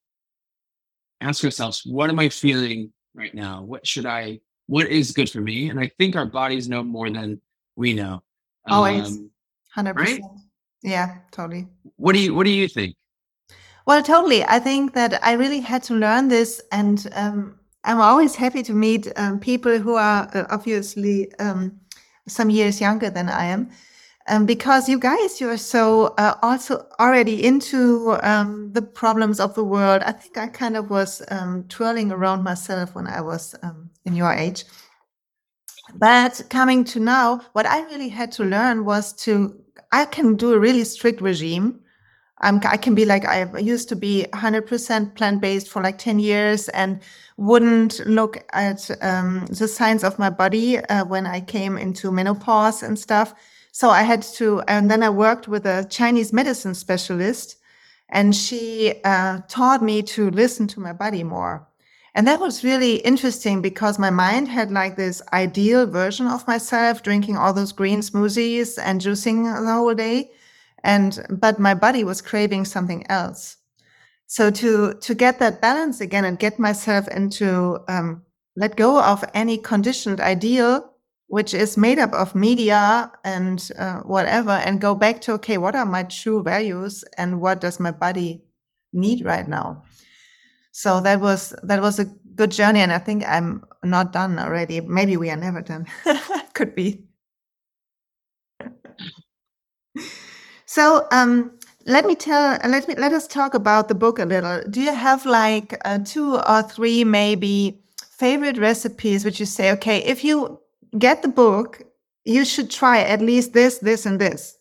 ask 1.19 1.43
ourselves, 1.43 1.81
what 1.85 2.09
am 2.09 2.19
I 2.19 2.29
feeling 2.29 2.93
right 3.13 3.35
now? 3.35 3.63
What 3.63 3.85
should 3.85 4.05
I? 4.05 4.39
What 4.67 4.87
is 4.87 5.11
good 5.11 5.29
for 5.29 5.41
me? 5.41 5.69
And 5.69 5.81
I 5.81 5.91
think 5.97 6.15
our 6.15 6.25
bodies 6.25 6.69
know 6.69 6.83
more 6.83 7.09
than 7.09 7.41
we 7.75 7.91
know. 7.91 8.23
Always, 8.65 9.07
um, 9.07 9.29
hundred 9.75 9.95
percent. 9.95 10.23
Yeah, 10.83 11.17
totally. 11.33 11.67
What 11.97 12.13
do 12.13 12.19
you 12.19 12.33
What 12.33 12.45
do 12.45 12.51
you 12.51 12.69
think? 12.69 12.95
Well, 13.85 14.01
totally. 14.01 14.43
I 14.45 14.59
think 14.59 14.93
that 14.93 15.19
I 15.23 15.33
really 15.33 15.59
had 15.59 15.83
to 15.83 15.93
learn 15.93 16.29
this, 16.29 16.61
and 16.71 17.05
um, 17.15 17.59
I'm 17.83 17.99
always 17.99 18.35
happy 18.35 18.63
to 18.63 18.73
meet 18.73 19.11
um, 19.17 19.39
people 19.39 19.77
who 19.77 19.95
are 19.95 20.29
uh, 20.33 20.45
obviously 20.49 21.33
um, 21.39 21.79
some 22.27 22.49
years 22.49 22.79
younger 22.79 23.09
than 23.09 23.27
I 23.27 23.45
am, 23.45 23.69
um, 24.29 24.45
because 24.45 24.87
you 24.87 24.97
guys, 24.97 25.41
you 25.41 25.49
are 25.49 25.57
so 25.57 26.13
uh, 26.17 26.35
also 26.41 26.87
already 26.99 27.43
into 27.43 28.17
um, 28.23 28.71
the 28.71 28.81
problems 28.81 29.41
of 29.41 29.53
the 29.53 29.65
world. 29.65 30.01
I 30.03 30.13
think 30.13 30.37
I 30.37 30.47
kind 30.47 30.77
of 30.77 30.89
was 30.89 31.21
um, 31.29 31.65
twirling 31.67 32.11
around 32.11 32.43
myself 32.43 32.95
when 32.95 33.07
I 33.07 33.19
was 33.19 33.53
in 34.05 34.15
your 34.15 34.31
age. 34.31 34.63
But 35.95 36.41
coming 36.49 36.85
to 36.85 36.99
now, 36.99 37.41
what 37.51 37.65
I 37.65 37.81
really 37.85 38.09
had 38.09 38.31
to 38.33 38.45
learn 38.45 38.85
was 38.85 39.11
to 39.23 39.59
I 39.91 40.05
can 40.05 40.35
do 40.35 40.53
a 40.53 40.59
really 40.59 40.85
strict 40.85 41.21
regime 41.21 41.81
I'm, 42.43 42.59
I 42.65 42.77
can 42.77 42.93
be 42.93 43.05
like, 43.05 43.25
I 43.25 43.47
used 43.57 43.87
to 43.89 43.95
be 43.95 44.25
100% 44.33 45.15
plant 45.15 45.41
based 45.41 45.69
for 45.69 45.81
like 45.81 45.97
10 45.97 46.19
years 46.19 46.67
and 46.69 46.99
wouldn't 47.37 48.05
look 48.05 48.43
at 48.51 48.91
um, 49.01 49.45
the 49.47 49.67
signs 49.67 50.03
of 50.03 50.19
my 50.19 50.29
body 50.29 50.77
uh, 50.77 51.05
when 51.05 51.25
I 51.25 51.39
came 51.39 51.77
into 51.77 52.11
menopause 52.11 52.83
and 52.83 52.99
stuff. 52.99 53.33
So 53.71 53.89
I 53.89 54.03
had 54.03 54.21
to, 54.37 54.61
and 54.67 54.91
then 54.91 55.01
I 55.01 55.09
worked 55.09 55.47
with 55.47 55.65
a 55.65 55.87
Chinese 55.89 56.33
medicine 56.33 56.75
specialist, 56.75 57.57
and 58.09 58.35
she 58.35 58.93
uh, 59.05 59.39
taught 59.47 59.81
me 59.81 60.03
to 60.03 60.29
listen 60.29 60.67
to 60.67 60.79
my 60.79 60.93
body 60.93 61.23
more. 61.23 61.67
And 62.13 62.27
that 62.27 62.39
was 62.39 62.63
really 62.63 62.97
interesting 62.97 63.61
because 63.61 63.97
my 63.97 64.11
mind 64.11 64.49
had 64.49 64.69
like 64.69 64.97
this 64.97 65.21
ideal 65.31 65.87
version 65.87 66.27
of 66.27 66.45
myself, 66.45 67.01
drinking 67.01 67.37
all 67.37 67.53
those 67.53 67.71
green 67.71 68.01
smoothies 68.01 68.77
and 68.77 69.01
juicing 69.01 69.45
the 69.45 69.73
whole 69.73 69.95
day 69.95 70.29
and 70.83 71.25
but 71.29 71.59
my 71.59 71.73
body 71.73 72.03
was 72.03 72.21
craving 72.21 72.65
something 72.65 73.05
else. 73.09 73.57
So 74.27 74.51
to 74.51 74.93
to 74.95 75.15
get 75.15 75.39
that 75.39 75.61
balance 75.61 76.01
again 76.01 76.25
and 76.25 76.39
get 76.39 76.59
myself 76.59 77.07
into 77.07 77.79
um, 77.87 78.23
let 78.55 78.75
go 78.75 79.01
of 79.01 79.23
any 79.33 79.57
conditioned 79.57 80.19
ideal 80.19 80.89
which 81.27 81.53
is 81.53 81.77
made 81.77 81.97
up 81.97 82.13
of 82.13 82.35
media 82.35 83.11
and 83.23 83.71
uh, 83.79 83.99
whatever 84.01 84.51
and 84.51 84.81
go 84.81 84.93
back 84.93 85.21
to 85.21 85.33
okay 85.33 85.57
what 85.57 85.75
are 85.75 85.85
my 85.85 86.03
true 86.03 86.43
values 86.43 87.03
and 87.17 87.41
what 87.41 87.61
does 87.61 87.79
my 87.79 87.91
body 87.91 88.43
need 88.91 89.25
right 89.25 89.47
now? 89.47 89.83
So 90.71 91.01
that 91.01 91.19
was 91.21 91.55
that 91.63 91.81
was 91.81 91.99
a 91.99 92.05
good 92.35 92.49
journey 92.49 92.79
and 92.79 92.91
i 92.91 92.97
think 92.97 93.23
i'm 93.27 93.63
not 93.83 94.11
done 94.11 94.39
already. 94.39 94.81
Maybe 94.81 95.17
we 95.17 95.29
are 95.29 95.37
never 95.37 95.61
done. 95.61 95.85
Could 96.53 96.73
be 96.73 97.05
So 100.73 101.05
um, 101.11 101.51
let 101.85 102.03
me 102.03 102.15
tell. 102.15 102.57
Let 102.67 102.87
me 102.87 102.95
let 102.95 103.13
us 103.13 103.27
talk 103.27 103.53
about 103.53 103.89
the 103.89 103.93
book 103.93 104.17
a 104.17 104.25
little. 104.25 104.63
Do 104.71 104.81
you 104.81 104.91
have 104.91 105.23
like 105.23 105.79
uh, 105.85 105.99
two 105.99 106.37
or 106.37 106.63
three 106.63 107.03
maybe 107.03 107.79
favorite 108.17 108.57
recipes 108.57 109.23
which 109.23 109.39
you 109.39 109.45
say, 109.45 109.71
okay, 109.73 109.99
if 110.03 110.23
you 110.23 110.59
get 110.97 111.21
the 111.21 111.27
book, 111.27 111.83
you 112.25 112.43
should 112.43 112.71
try 112.71 113.01
at 113.01 113.21
least 113.21 113.53
this, 113.53 113.77
this, 113.79 114.07
and 114.07 114.19
this. 114.19 114.57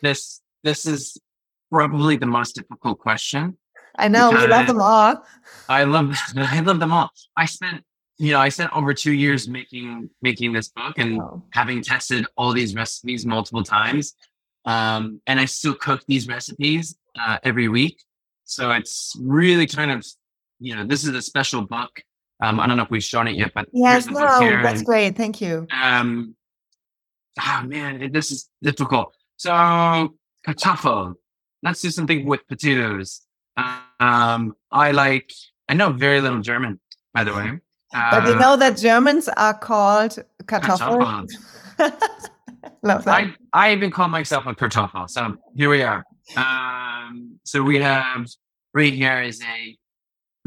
This 0.00 0.40
this 0.64 0.86
is 0.86 1.18
probably 1.70 2.16
the 2.16 2.32
most 2.38 2.54
difficult 2.54 2.98
question. 2.98 3.58
I 3.98 4.08
know 4.08 4.30
we 4.30 4.46
love 4.46 4.66
them 4.66 4.80
all. 4.80 5.22
I 5.68 5.84
love 5.84 6.16
I 6.36 6.60
love 6.60 6.80
them 6.80 6.92
all. 6.92 7.10
I 7.36 7.44
spent 7.44 7.84
you 8.16 8.32
know 8.32 8.40
I 8.40 8.48
spent 8.48 8.74
over 8.74 8.94
two 8.94 9.12
years 9.12 9.48
making 9.48 10.08
making 10.22 10.54
this 10.54 10.68
book 10.70 10.96
and 10.96 11.20
oh. 11.20 11.42
having 11.50 11.82
tested 11.82 12.24
all 12.38 12.54
these 12.54 12.74
recipes 12.74 13.26
multiple 13.26 13.62
times. 13.62 14.14
Um, 14.64 15.20
and 15.26 15.40
I 15.40 15.44
still 15.46 15.74
cook 15.74 16.02
these 16.06 16.28
recipes 16.28 16.96
uh, 17.20 17.38
every 17.42 17.68
week. 17.68 18.02
So 18.44 18.70
it's 18.70 19.16
really 19.20 19.66
kind 19.66 19.90
of, 19.90 20.06
you 20.60 20.76
know, 20.76 20.84
this 20.84 21.04
is 21.04 21.14
a 21.14 21.22
special 21.22 21.62
book. 21.62 22.02
Um, 22.42 22.58
I 22.60 22.66
don't 22.66 22.76
know 22.76 22.82
if 22.82 22.90
we've 22.90 23.02
shown 23.02 23.28
it 23.28 23.36
yet, 23.36 23.52
but 23.54 23.68
yes, 23.72 24.06
no, 24.06 24.16
that's 24.62 24.80
and, 24.80 24.86
great. 24.86 25.16
Thank 25.16 25.40
you. 25.40 25.66
Um, 25.70 26.34
oh 27.40 27.62
man, 27.66 28.10
this 28.12 28.30
is 28.30 28.48
difficult. 28.62 29.14
So 29.36 30.14
kartoffel. 30.46 31.14
Let's 31.62 31.80
do 31.80 31.90
something 31.90 32.26
with 32.26 32.46
potatoes. 32.48 33.20
Um, 33.56 34.56
I 34.72 34.90
like. 34.90 35.32
I 35.68 35.74
know 35.74 35.92
very 35.92 36.20
little 36.20 36.40
German, 36.40 36.80
by 37.14 37.22
the 37.22 37.32
way. 37.32 37.60
Uh, 37.94 38.10
but 38.10 38.28
you 38.28 38.34
uh, 38.34 38.38
know 38.38 38.56
that 38.56 38.76
Germans 38.76 39.28
are 39.28 39.54
called 39.54 40.18
kartoffel. 40.44 41.28
Love 42.82 43.04
that. 43.04 43.14
I, 43.14 43.34
I 43.52 43.72
even 43.72 43.90
call 43.90 44.08
myself 44.08 44.46
a 44.46 44.54
Kartoffel. 44.54 45.08
So 45.08 45.36
here 45.54 45.70
we 45.70 45.82
are. 45.82 46.04
Um, 46.36 47.38
so 47.44 47.62
we 47.62 47.80
have 47.80 48.26
right 48.74 48.92
here 48.92 49.22
is 49.22 49.40
a 49.42 49.78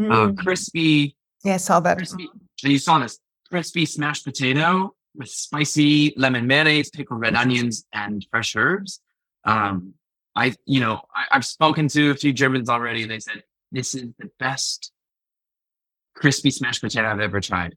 mm. 0.02 0.12
uh, 0.12 0.34
crispy. 0.42 1.16
Yeah, 1.44 1.56
I 1.56 1.58
saw 1.58 1.80
that. 1.80 1.98
Crispy, 1.98 2.30
so 2.58 2.68
you 2.68 2.80
saw 2.80 3.00
this 3.00 3.20
crispy 3.50 3.86
smashed 3.86 4.26
potato 4.26 4.94
with 5.16 5.30
spicy 5.30 6.14
lemon 6.18 6.46
mayonnaise, 6.46 6.90
pickled 6.90 7.22
red 7.22 7.36
onions, 7.36 7.86
and 7.94 8.26
fresh 8.30 8.56
herbs. 8.56 9.00
Um, 9.46 9.94
I, 10.36 10.54
you 10.66 10.82
know, 10.82 11.02
I, 11.16 11.26
I've 11.32 11.46
spoken 11.46 11.88
to 11.90 12.12
a 12.12 12.16
few 12.16 12.34
Germans 12.34 12.68
already. 12.68 13.06
They 13.06 13.20
said 13.20 13.44
this 13.72 13.96
is 13.96 14.10
the 14.20 14.30
best 14.40 14.92
crispy 16.16 16.52
smashed 16.52 16.82
potato 16.82 17.08
I've 17.08 17.20
ever 17.22 17.40
tried 17.40 17.76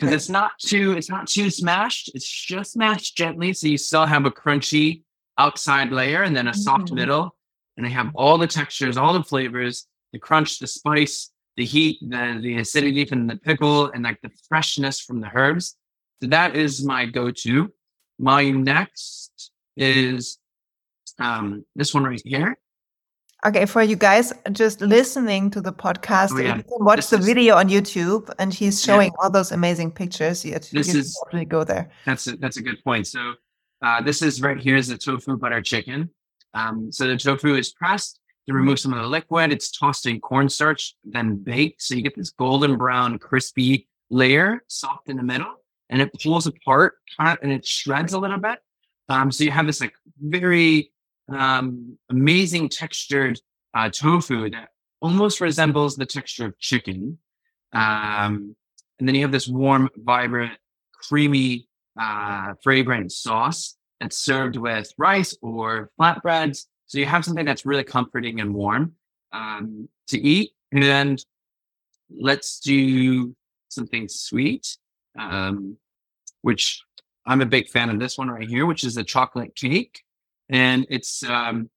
because 0.00 0.14
it's 0.14 0.28
not 0.28 0.52
too 0.58 0.92
it's 0.92 1.10
not 1.10 1.26
too 1.26 1.50
smashed. 1.50 2.10
It's 2.14 2.28
just 2.28 2.72
smashed 2.72 3.16
gently, 3.16 3.52
so 3.52 3.66
you 3.66 3.78
still 3.78 4.06
have 4.06 4.24
a 4.24 4.30
crunchy 4.30 5.02
outside 5.38 5.92
layer 5.92 6.22
and 6.22 6.34
then 6.36 6.48
a 6.48 6.54
soft 6.54 6.86
mm-hmm. 6.86 6.96
middle, 6.96 7.36
and 7.76 7.84
they 7.84 7.90
have 7.90 8.10
all 8.14 8.38
the 8.38 8.46
textures, 8.46 8.96
all 8.96 9.12
the 9.12 9.22
flavors, 9.22 9.86
the 10.12 10.18
crunch, 10.18 10.58
the 10.58 10.66
spice, 10.66 11.30
the 11.56 11.64
heat, 11.64 11.98
the 12.00 12.38
the 12.40 12.58
acidity 12.58 13.04
from 13.04 13.26
the 13.26 13.36
pickle, 13.36 13.90
and 13.90 14.04
like 14.04 14.20
the 14.22 14.30
freshness 14.48 15.00
from 15.00 15.20
the 15.20 15.30
herbs. 15.34 15.76
So 16.22 16.28
that 16.28 16.56
is 16.56 16.84
my 16.84 17.06
go-to. 17.06 17.72
My 18.18 18.50
next 18.50 19.50
is 19.76 20.38
um, 21.18 21.64
this 21.74 21.94
one 21.94 22.04
right 22.04 22.20
here. 22.24 22.58
Okay, 23.46 23.64
for 23.64 23.82
you 23.82 23.96
guys 23.96 24.34
just 24.52 24.82
listening 24.82 25.50
to 25.50 25.62
the 25.62 25.72
podcast, 25.72 26.32
oh, 26.32 26.38
yeah. 26.38 26.56
you 26.56 26.62
can 26.62 26.84
watch 26.84 26.96
this 26.96 27.10
the 27.10 27.18
is, 27.18 27.24
video 27.24 27.56
on 27.56 27.70
YouTube, 27.70 28.30
and 28.38 28.52
he's 28.52 28.82
showing 28.82 29.12
yeah. 29.12 29.22
all 29.22 29.30
those 29.30 29.50
amazing 29.50 29.92
pictures. 29.92 30.44
You, 30.44 30.58
this 30.58 30.92
you 30.92 31.00
is 31.00 31.18
go 31.48 31.64
there. 31.64 31.90
That's 32.04 32.26
a, 32.26 32.36
that's 32.36 32.58
a 32.58 32.62
good 32.62 32.84
point. 32.84 33.06
So 33.06 33.34
uh, 33.80 34.02
this 34.02 34.20
is 34.20 34.42
right 34.42 34.58
here 34.58 34.76
is 34.76 34.88
the 34.88 34.98
tofu 34.98 35.38
butter 35.38 35.62
chicken. 35.62 36.10
Um, 36.52 36.92
so 36.92 37.06
the 37.06 37.16
tofu 37.16 37.54
is 37.54 37.72
pressed 37.72 38.20
to 38.46 38.52
remove 38.54 38.78
some 38.78 38.92
of 38.92 39.00
the 39.00 39.08
liquid. 39.08 39.52
It's 39.52 39.70
tossed 39.70 40.04
in 40.04 40.20
cornstarch, 40.20 40.94
then 41.04 41.36
baked. 41.36 41.80
So 41.80 41.94
you 41.94 42.02
get 42.02 42.16
this 42.16 42.30
golden 42.30 42.76
brown, 42.76 43.18
crispy 43.18 43.88
layer, 44.10 44.62
soft 44.66 45.08
in 45.08 45.16
the 45.16 45.22
middle, 45.22 45.54
and 45.88 46.02
it 46.02 46.12
pulls 46.22 46.46
apart 46.46 46.96
and 47.18 47.52
it 47.52 47.64
shreds 47.64 48.12
a 48.12 48.18
little 48.18 48.38
bit. 48.38 48.58
Um, 49.08 49.32
so 49.32 49.44
you 49.44 49.50
have 49.50 49.66
this 49.66 49.80
like 49.80 49.94
very 50.20 50.92
um, 51.36 51.98
amazing 52.10 52.68
textured 52.68 53.40
uh, 53.74 53.88
tofu 53.90 54.50
that 54.50 54.68
almost 55.00 55.40
resembles 55.40 55.96
the 55.96 56.06
texture 56.06 56.46
of 56.46 56.58
chicken. 56.58 57.18
Um, 57.72 58.56
and 58.98 59.08
then 59.08 59.14
you 59.14 59.22
have 59.22 59.32
this 59.32 59.48
warm, 59.48 59.88
vibrant, 59.96 60.58
creamy, 60.92 61.68
uh, 61.98 62.54
fragrant 62.62 63.12
sauce 63.12 63.76
that's 64.00 64.18
served 64.18 64.56
with 64.56 64.92
rice 64.98 65.36
or 65.42 65.90
flatbreads. 65.98 66.66
So 66.86 66.98
you 66.98 67.06
have 67.06 67.24
something 67.24 67.44
that's 67.44 67.64
really 67.64 67.84
comforting 67.84 68.40
and 68.40 68.54
warm 68.54 68.94
um, 69.32 69.88
to 70.08 70.20
eat. 70.20 70.52
And 70.72 71.24
let's 72.10 72.60
do 72.60 73.34
something 73.68 74.08
sweet. 74.08 74.76
Um, 75.18 75.76
which 76.42 76.82
I'm 77.26 77.40
a 77.40 77.46
big 77.46 77.68
fan 77.68 77.90
of 77.90 77.98
this 77.98 78.16
one 78.16 78.30
right 78.30 78.48
here, 78.48 78.66
which 78.66 78.84
is 78.84 78.96
a 78.96 79.04
chocolate 79.04 79.54
cake. 79.54 80.02
And 80.50 80.86
it's 80.90 81.22
um, 81.22 81.70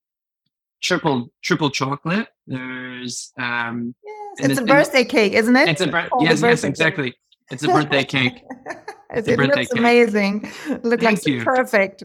triple 0.84 1.32
triple 1.42 1.72
chocolate. 1.72 2.28
There's 2.46 3.32
um 3.38 3.96
yes, 4.04 4.52
it's 4.52 4.60
a 4.60 4.66
birthday 4.66 5.06
cake, 5.06 5.34
isn't 5.34 5.56
it? 5.56 5.70
It's 5.70 5.82
a 5.82 5.88
bir- 5.88 6.10
yes, 6.20 6.42
yes, 6.42 6.64
exactly. 6.64 7.12
Cake. 7.12 7.20
It's 7.50 7.64
a 7.64 7.68
birthday 7.68 8.04
cake. 8.04 8.44
It's 9.16 9.28
it 9.28 9.38
looks 9.38 9.56
cake. 9.56 9.78
amazing. 9.78 10.52
Look 10.82 11.04
like 11.04 11.24
you. 11.28 11.44
perfect. 11.44 12.04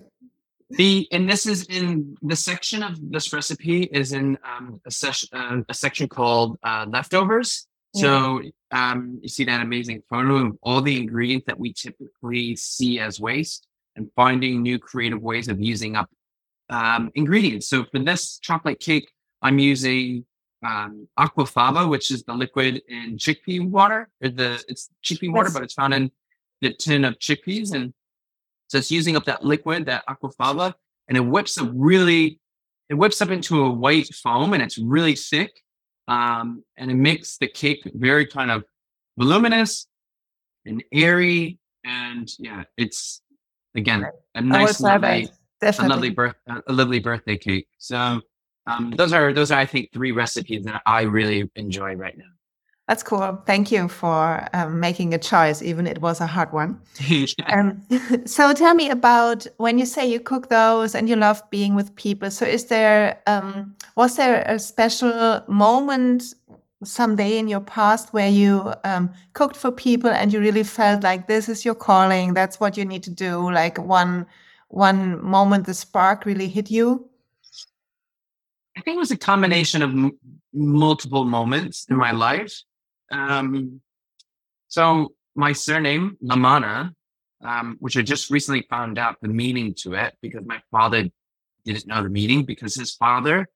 The 0.68 1.08
and 1.10 1.26
this 1.26 1.46
is 1.46 1.64
in 1.64 2.18
the 2.20 2.36
section 2.36 2.82
of 2.82 2.98
this 3.10 3.32
recipe 3.32 3.84
is 3.84 4.12
in 4.12 4.36
um, 4.44 4.78
a, 4.84 4.90
session, 4.90 5.30
uh, 5.32 5.62
a 5.70 5.72
section 5.72 6.06
called 6.06 6.58
uh, 6.62 6.84
leftovers. 6.86 7.66
So 7.94 8.42
um, 8.72 9.18
you 9.22 9.28
see 9.30 9.44
that 9.44 9.62
amazing 9.62 10.02
photo 10.10 10.48
of 10.48 10.58
all 10.62 10.82
the 10.82 11.00
ingredients 11.00 11.46
that 11.46 11.58
we 11.58 11.72
typically 11.72 12.54
see 12.56 13.00
as 13.00 13.18
waste 13.18 13.66
and 13.96 14.10
finding 14.14 14.60
new 14.60 14.78
creative 14.78 15.22
ways 15.22 15.48
of 15.48 15.58
using 15.58 15.96
up 15.96 16.10
um, 16.70 17.10
ingredients. 17.14 17.68
So 17.68 17.84
for 17.84 17.98
this 17.98 18.38
chocolate 18.38 18.80
cake, 18.80 19.10
I'm 19.42 19.58
using 19.58 20.24
um, 20.66 21.08
aquafaba, 21.18 21.88
which 21.88 22.10
is 22.10 22.24
the 22.24 22.34
liquid 22.34 22.82
in 22.88 23.16
chickpea 23.16 23.68
water. 23.68 24.08
Or 24.22 24.28
the 24.28 24.62
it's 24.68 24.90
chickpea 25.04 25.32
water, 25.32 25.50
but 25.52 25.62
it's 25.62 25.74
found 25.74 25.94
in 25.94 26.10
the 26.60 26.72
tin 26.74 27.04
of 27.04 27.18
chickpeas, 27.18 27.72
and 27.72 27.94
so 28.66 28.78
it's 28.78 28.90
using 28.90 29.16
up 29.16 29.24
that 29.26 29.44
liquid, 29.44 29.86
that 29.86 30.04
aquafaba, 30.08 30.74
and 31.06 31.16
it 31.16 31.20
whips 31.20 31.56
up 31.56 31.70
really, 31.72 32.40
it 32.88 32.94
whips 32.94 33.22
up 33.22 33.30
into 33.30 33.64
a 33.64 33.70
white 33.70 34.12
foam, 34.12 34.52
and 34.52 34.62
it's 34.62 34.76
really 34.76 35.14
thick, 35.14 35.52
um, 36.08 36.64
and 36.76 36.90
it 36.90 36.96
makes 36.96 37.38
the 37.38 37.46
cake 37.46 37.88
very 37.94 38.26
kind 38.26 38.50
of 38.50 38.64
voluminous 39.16 39.86
and 40.66 40.82
airy, 40.92 41.58
and 41.84 42.28
yeah, 42.40 42.64
it's 42.76 43.22
again 43.76 44.04
a 44.34 44.40
nice, 44.40 44.80
lovely, 44.80 45.30
a 45.62 45.88
lovely 45.88 46.10
birth, 46.10 46.34
a 46.46 46.72
lovely 46.72 47.00
birthday 47.00 47.36
cake. 47.36 47.68
So 47.78 48.20
um, 48.66 48.92
those 48.96 49.12
are 49.12 49.32
those 49.32 49.50
are 49.50 49.58
I 49.58 49.66
think 49.66 49.92
three 49.92 50.12
recipes 50.12 50.64
that 50.64 50.82
I 50.86 51.02
really 51.02 51.50
enjoy 51.56 51.94
right 51.94 52.16
now. 52.16 52.24
That's 52.88 53.02
cool. 53.02 53.42
Thank 53.44 53.70
you 53.70 53.86
for 53.86 54.48
um, 54.54 54.80
making 54.80 55.12
a 55.12 55.18
choice, 55.18 55.60
even 55.60 55.86
it 55.86 56.00
was 56.00 56.22
a 56.22 56.26
hard 56.26 56.52
one. 56.54 56.80
um, 57.52 57.82
so 58.24 58.54
tell 58.54 58.74
me 58.74 58.88
about 58.88 59.46
when 59.58 59.78
you 59.78 59.84
say 59.84 60.10
you 60.10 60.20
cook 60.20 60.48
those 60.48 60.94
and 60.94 61.06
you 61.06 61.14
love 61.14 61.42
being 61.50 61.74
with 61.74 61.94
people. 61.96 62.30
So 62.30 62.46
is 62.46 62.64
there 62.66 63.20
um, 63.26 63.76
was 63.96 64.16
there 64.16 64.42
a 64.46 64.58
special 64.58 65.42
moment 65.48 66.34
someday 66.82 67.38
in 67.38 67.48
your 67.48 67.60
past 67.60 68.14
where 68.14 68.30
you 68.30 68.72
um, 68.84 69.12
cooked 69.34 69.56
for 69.56 69.70
people 69.70 70.10
and 70.10 70.32
you 70.32 70.40
really 70.40 70.62
felt 70.62 71.02
like 71.02 71.26
this 71.26 71.48
is 71.48 71.66
your 71.66 71.74
calling, 71.74 72.32
that's 72.32 72.58
what 72.58 72.78
you 72.78 72.86
need 72.86 73.02
to 73.02 73.10
do? 73.10 73.52
Like 73.52 73.78
one 73.78 74.26
one 74.68 75.24
moment, 75.24 75.66
the 75.66 75.74
spark 75.74 76.24
really 76.24 76.48
hit 76.48 76.70
you. 76.70 77.08
I 78.76 78.80
think 78.80 78.96
it 78.96 79.00
was 79.00 79.10
a 79.10 79.16
combination 79.16 79.82
of 79.82 79.90
m- 79.90 80.18
multiple 80.52 81.24
moments 81.24 81.86
in 81.90 81.96
my 81.96 82.12
life. 82.12 82.62
Um, 83.10 83.80
so 84.68 85.12
my 85.34 85.52
surname 85.52 86.16
La 86.20 86.36
Manna, 86.36 86.94
um, 87.42 87.76
which 87.80 87.96
I 87.96 88.02
just 88.02 88.30
recently 88.30 88.66
found 88.68 88.98
out 88.98 89.16
the 89.20 89.28
meaning 89.28 89.74
to 89.78 89.94
it 89.94 90.16
because 90.20 90.44
my 90.44 90.60
father 90.70 91.08
didn't 91.64 91.86
know 91.86 92.02
the 92.02 92.08
meaning 92.08 92.44
because 92.44 92.74
his 92.74 92.94
father 92.94 93.48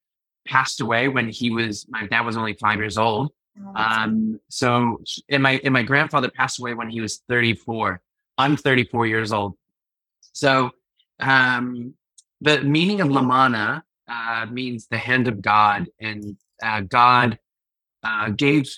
passed 0.46 0.80
away 0.80 1.08
when 1.08 1.28
he 1.28 1.50
was 1.50 1.86
my 1.88 2.06
dad 2.06 2.22
was 2.22 2.36
only 2.36 2.54
five 2.54 2.78
years 2.78 2.98
old. 2.98 3.32
Oh, 3.60 3.72
um, 3.76 4.40
so 4.48 5.00
and 5.28 5.42
my 5.42 5.60
and 5.62 5.72
my 5.72 5.82
grandfather 5.82 6.30
passed 6.30 6.58
away 6.58 6.74
when 6.74 6.88
he 6.88 7.00
was 7.00 7.22
34. 7.28 8.00
I'm 8.38 8.56
34 8.56 9.06
years 9.06 9.32
old. 9.32 9.54
So 10.32 10.72
um, 11.22 11.94
the 12.40 12.62
meaning 12.62 13.00
of 13.00 13.10
La 13.10 13.22
Manna 13.22 13.84
uh, 14.08 14.46
means 14.50 14.86
the 14.88 14.98
hand 14.98 15.28
of 15.28 15.40
God, 15.40 15.86
and 16.00 16.36
uh, 16.62 16.80
God 16.80 17.38
uh, 18.02 18.30
gave 18.30 18.68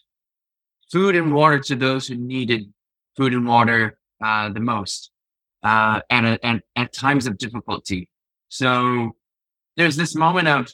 food 0.92 1.16
and 1.16 1.32
water 1.32 1.58
to 1.58 1.74
those 1.74 2.06
who 2.06 2.14
needed 2.14 2.72
food 3.16 3.32
and 3.32 3.46
water 3.46 3.98
uh, 4.22 4.50
the 4.50 4.60
most, 4.60 5.10
uh, 5.62 6.00
and, 6.10 6.38
and 6.42 6.62
at 6.76 6.92
times 6.92 7.26
of 7.26 7.38
difficulty. 7.38 8.08
So 8.48 9.12
there's 9.76 9.96
this 9.96 10.14
moment 10.14 10.46
of 10.46 10.72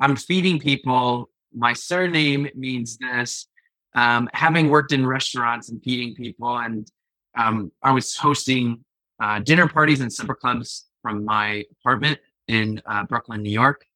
I'm 0.00 0.16
feeding 0.16 0.58
people. 0.58 1.30
My 1.54 1.74
surname 1.74 2.48
means 2.54 2.98
this. 2.98 3.46
Um, 3.94 4.28
having 4.32 4.68
worked 4.68 4.92
in 4.92 5.06
restaurants 5.06 5.70
and 5.70 5.82
feeding 5.82 6.14
people, 6.14 6.58
and 6.58 6.90
um, 7.36 7.72
I 7.82 7.92
was 7.92 8.16
hosting 8.16 8.84
uh, 9.20 9.38
dinner 9.40 9.68
parties 9.68 10.00
and 10.00 10.12
supper 10.12 10.34
clubs 10.34 10.85
from 11.06 11.24
my 11.24 11.64
apartment 11.70 12.18
in 12.48 12.82
uh, 12.84 13.04
Brooklyn, 13.04 13.40
New 13.40 13.56
York. 13.64 13.86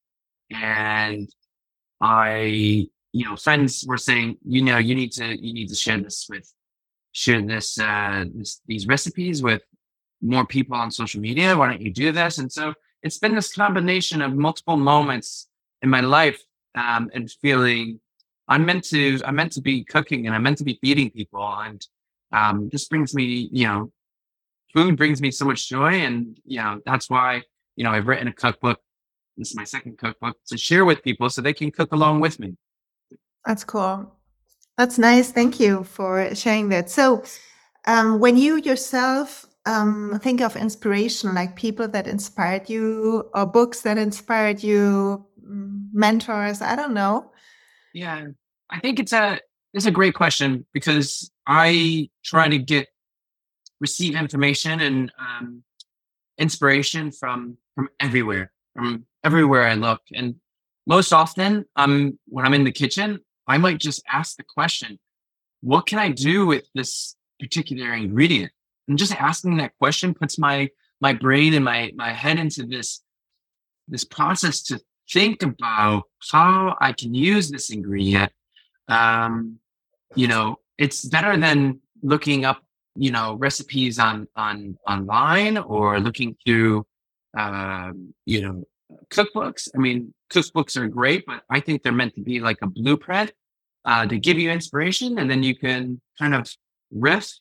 And 0.53 1.29
I, 2.01 2.89
you 3.13 3.25
know, 3.25 3.35
friends 3.35 3.85
were 3.85 3.97
saying, 3.97 4.39
you 4.47 4.63
know, 4.63 4.79
you 4.79 4.95
need 4.95 5.11
to, 5.15 5.27
you 5.45 5.53
need 5.53 5.69
to 5.71 5.75
share 5.75 5.99
this 5.99 6.29
with, 6.31 6.47
share 7.11 7.43
this, 7.43 7.81
uh, 7.81 8.27
this, 8.33 8.61
these 8.69 8.87
recipes 8.87 9.43
with 9.43 9.63
more 10.23 10.47
people 10.47 10.77
on 10.77 10.93
social 10.93 11.21
media. 11.21 11.57
Why 11.57 11.67
don't 11.71 11.81
you 11.81 11.93
do 11.93 12.13
this? 12.13 12.39
And 12.39 12.51
so 12.53 12.75
it's 13.03 13.19
been 13.19 13.35
this 13.35 13.53
combination 13.53 14.23
of 14.23 14.37
multiple 14.37 14.77
moments 14.77 15.49
in 15.83 15.91
my 15.91 16.03
life, 16.03 16.41
um, 16.77 17.11
and 17.13 17.29
feeling 17.43 17.99
I'm 18.47 18.65
meant 18.65 18.85
to, 18.85 19.19
I'm 19.25 19.35
meant 19.35 19.53
to 19.55 19.63
be 19.63 19.83
cooking 19.83 20.27
and 20.27 20.35
I'm 20.37 20.45
meant 20.45 20.59
to 20.59 20.65
be 20.65 20.79
feeding 20.81 21.11
people. 21.11 21.43
And, 21.43 21.85
um, 22.31 22.69
this 22.71 22.87
brings 22.87 23.17
me, 23.17 23.49
you 23.51 23.67
know, 23.67 23.91
food 24.73 24.97
brings 24.97 25.21
me 25.21 25.31
so 25.31 25.45
much 25.45 25.69
joy. 25.69 25.95
And, 25.95 26.39
you 26.45 26.59
know, 26.59 26.81
that's 26.85 27.09
why 27.11 27.43
you 27.81 27.85
know, 27.85 27.93
I've 27.93 28.07
written 28.07 28.29
a 28.29 28.33
cookbook. 28.35 28.79
This 29.39 29.49
is 29.53 29.57
my 29.57 29.65
second 29.65 29.97
cookbook 29.97 30.37
to 30.49 30.59
share 30.59 30.85
with 30.85 31.03
people 31.03 31.31
so 31.31 31.41
they 31.41 31.55
can 31.55 31.71
cook 31.71 31.93
along 31.93 32.21
with 32.21 32.39
me. 32.39 32.59
That's 33.47 33.65
cool. 33.65 34.15
That's 34.77 34.99
nice. 34.99 35.33
Thank 35.33 35.59
you 35.59 35.85
for 35.85 36.35
sharing 36.35 36.69
that. 36.69 36.91
So, 36.91 37.25
um, 37.87 38.21
when 38.21 38.37
you 38.37 38.57
yourself 38.57 39.47
um, 39.65 40.21
think 40.23 40.43
of 40.43 40.57
inspiration, 40.57 41.35
like 41.35 41.57
people 41.57 41.89
that 41.89 42.07
inspired 42.07 42.69
you, 42.69 43.31
or 43.33 43.47
books 43.47 43.81
that 43.81 43.97
inspired 43.97 44.63
you, 44.63 45.25
mm, 45.43 45.89
mentors, 45.95 46.61
I 46.61 46.77
don't 46.77 46.93
know. 46.93 47.33
Yeah, 47.95 48.27
I 48.69 48.81
think 48.81 49.01
it's 49.01 49.15
a 49.15 49.41
it's 49.73 49.87
a 49.87 49.91
great 49.91 50.13
question 50.13 50.67
because 50.75 51.31
I 51.47 52.11
try 52.23 52.49
to 52.49 52.59
get 52.59 52.89
receive 53.81 54.15
information 54.15 54.81
and 54.81 55.13
um, 55.19 55.63
inspiration 56.39 57.11
from 57.11 57.57
from 57.75 57.89
everywhere, 57.99 58.53
from 58.75 59.07
everywhere 59.25 59.67
I 59.67 59.75
look. 59.75 60.03
And 60.13 60.37
most 60.87 61.13
often, 61.13 61.65
um, 61.77 62.19
when 62.27 62.45
I'm 62.45 62.55
in 62.55 62.65
the 62.65 62.73
kitchen, 62.73 63.21
I 63.47 63.59
might 63.59 63.79
just 63.79 64.03
ask 64.11 64.37
the 64.37 64.45
question, 64.45 64.99
what 65.61 65.87
can 65.87 65.99
I 65.99 66.11
do 66.11 66.47
with 66.47 66.65
this 66.75 67.17
particular 67.39 67.93
ingredient? 67.93 68.53
And 68.89 68.99
just 68.99 69.15
asking 69.15 69.57
that 69.59 69.77
question 69.79 70.15
puts 70.15 70.39
my 70.39 70.69
my 71.01 71.13
brain 71.13 71.55
and 71.55 71.65
my 71.65 71.93
my 71.95 72.13
head 72.13 72.39
into 72.39 72.65
this 72.67 73.03
this 73.89 74.05
process 74.05 74.63
to 74.63 74.81
think 75.11 75.43
about 75.43 76.05
how 76.31 76.77
I 76.81 76.93
can 76.93 77.15
use 77.15 77.51
this 77.51 77.71
ingredient. 77.71 78.33
Um, 78.89 79.59
you 80.15 80.29
know, 80.29 80.59
it's 80.79 81.05
better 81.05 81.37
than 81.37 81.81
looking 82.03 82.45
up, 82.45 82.63
you 82.97 83.11
know, 83.11 83.35
recipes 83.35 83.99
on 83.99 84.27
on 84.37 84.79
online 84.87 85.59
or 85.59 86.01
looking 86.01 86.37
through 86.45 86.87
um, 87.37 88.15
you 88.27 88.43
know, 88.43 88.65
cookbooks. 89.11 89.69
I 89.75 89.79
mean, 89.79 90.15
cookbooks 90.33 90.77
are 90.77 90.89
great, 90.89 91.25
but 91.27 91.43
I 91.51 91.61
think 91.61 91.83
they're 91.83 91.93
meant 91.93 92.15
to 92.17 92.23
be 92.23 92.41
like 92.41 92.59
a 92.63 92.67
blueprint 92.67 93.33
uh, 93.85 94.07
to 94.07 94.19
give 94.19 94.39
you 94.39 94.51
inspiration, 94.51 95.19
and 95.19 95.31
then 95.31 95.43
you 95.43 95.57
can 95.57 96.01
kind 96.19 96.35
of 96.35 96.51
riff 96.91 97.33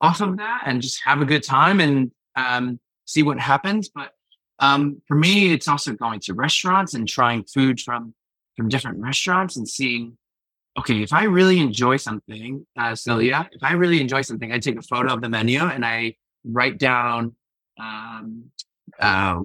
off 0.00 0.20
of 0.20 0.36
that 0.36 0.62
and 0.66 0.82
just 0.82 1.00
have 1.04 1.20
a 1.20 1.24
good 1.24 1.42
time 1.42 1.80
and 1.80 2.12
um, 2.36 2.78
see 3.04 3.22
what 3.22 3.38
happens. 3.38 3.88
But 3.88 4.12
um, 4.60 5.02
for 5.08 5.16
me, 5.16 5.52
it's 5.52 5.68
also 5.68 5.94
going 5.94 6.20
to 6.20 6.34
restaurants 6.34 6.94
and 6.94 7.08
trying 7.08 7.44
food 7.44 7.80
from 7.80 8.14
from 8.56 8.68
different 8.68 8.98
restaurants 8.98 9.56
and 9.56 9.68
seeing. 9.68 10.17
Okay, 10.78 11.02
if 11.02 11.12
I 11.12 11.24
really 11.24 11.58
enjoy 11.58 11.96
something, 11.96 12.64
uh, 12.76 12.94
Celia, 12.94 13.50
if 13.50 13.64
I 13.64 13.72
really 13.72 14.00
enjoy 14.00 14.22
something, 14.22 14.52
I 14.52 14.60
take 14.60 14.78
a 14.78 14.82
photo 14.82 15.12
of 15.12 15.20
the 15.20 15.28
menu 15.28 15.60
and 15.60 15.84
I 15.84 16.14
write 16.44 16.78
down 16.78 17.34
um, 17.80 18.44
uh, 19.00 19.40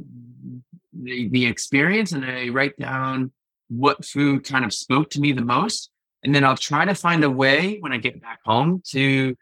the, 0.94 1.30
the 1.30 1.48
experience 1.48 2.12
and 2.12 2.24
I 2.24 2.50
write 2.50 2.78
down 2.78 3.32
what 3.70 4.06
food 4.06 4.44
kind 4.44 4.64
of 4.64 4.72
spoke 4.72 5.10
to 5.12 5.20
me 5.20 5.32
the 5.32 5.42
most. 5.42 5.90
And 6.24 6.36
then 6.36 6.44
I'll 6.44 6.56
try 6.56 6.86
to 6.86 6.94
find 6.94 7.24
a 7.24 7.32
way 7.32 7.78
when 7.80 7.92
I 7.92 7.98
get 7.98 8.22
back 8.22 8.42
home 8.46 8.84
to 8.90 9.36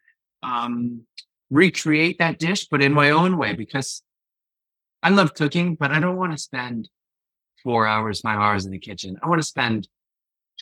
um, 0.43 1.01
recreate 1.49 2.19
that 2.19 2.39
dish, 2.39 2.69
but 2.69 2.81
in 2.81 2.93
my 2.93 3.09
own 3.09 3.37
way, 3.37 3.53
because 3.53 4.01
I 5.03 5.09
love 5.09 5.33
cooking, 5.33 5.75
but 5.75 5.91
I 5.91 5.99
don't 5.99 6.15
want 6.15 6.31
to 6.31 6.37
spend 6.37 6.89
four 7.61 7.85
hours, 7.85 8.21
five 8.21 8.39
hours 8.39 8.65
in 8.65 8.71
the 8.71 8.79
kitchen. 8.79 9.17
I 9.21 9.27
want 9.27 9.41
to 9.41 9.47
spend 9.47 9.89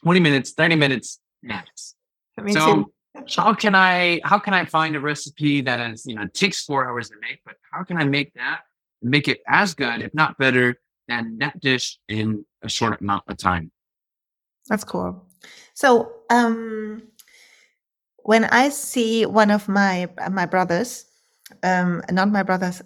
20 0.03 0.19
minutes, 0.19 0.51
30 0.51 0.75
minutes 0.75 1.19
max. 1.43 1.95
So, 2.47 2.83
too. 2.83 2.93
how 3.27 3.53
can 3.53 3.75
I 3.75 4.21
how 4.23 4.39
can 4.39 4.53
I 4.53 4.65
find 4.65 4.95
a 4.95 4.99
recipe 4.99 5.61
that 5.61 5.91
is 5.91 6.05
you 6.05 6.15
know 6.15 6.25
takes 6.33 6.63
four 6.63 6.87
hours 6.87 7.09
to 7.09 7.15
make, 7.21 7.41
but 7.45 7.55
how 7.71 7.83
can 7.83 7.97
I 7.97 8.05
make 8.05 8.33
that 8.35 8.61
make 9.01 9.27
it 9.27 9.41
as 9.47 9.73
good, 9.73 10.01
if 10.01 10.13
not 10.13 10.37
better, 10.37 10.79
than 11.07 11.37
that 11.39 11.59
dish 11.59 11.99
in 12.07 12.45
a 12.61 12.69
short 12.69 13.01
amount 13.01 13.23
of 13.27 13.37
time? 13.37 13.71
That's 14.67 14.83
cool. 14.83 15.25
So 15.73 16.11
um, 16.29 17.03
when 18.23 18.45
I 18.45 18.69
see 18.69 19.25
one 19.25 19.51
of 19.51 19.67
my 19.67 20.07
my 20.31 20.45
brothers, 20.45 21.05
um, 21.63 22.03
not 22.09 22.29
my 22.29 22.43
brothers, 22.43 22.81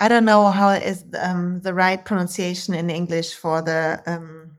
I 0.00 0.08
don't 0.08 0.24
know 0.24 0.50
how 0.50 0.70
is 0.70 1.04
um, 1.20 1.60
the 1.60 1.74
right 1.74 2.04
pronunciation 2.04 2.74
in 2.74 2.90
English 2.90 3.34
for 3.34 3.62
the 3.62 4.02
um, 4.06 4.57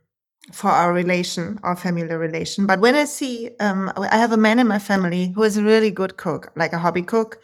for 0.52 0.69
our 0.69 0.93
relation, 0.93 1.60
our 1.63 1.75
family 1.75 2.04
relation. 2.04 2.65
But 2.65 2.80
when 2.80 2.95
I 2.95 3.06
see, 3.06 3.52
um, 3.60 3.91
I 3.97 4.17
have 4.17 4.32
a 4.32 4.38
man 4.38 4.60
in 4.60 4.67
my 4.67 4.80
family 4.80 5.32
who 5.36 5.43
is 5.43 5.58
a 5.58 5.63
really 5.63 5.91
good 5.91 6.17
cook, 6.17 6.52
like 6.56 6.73
a 6.73 6.80
hobby 6.80 7.04
cook, 7.04 7.39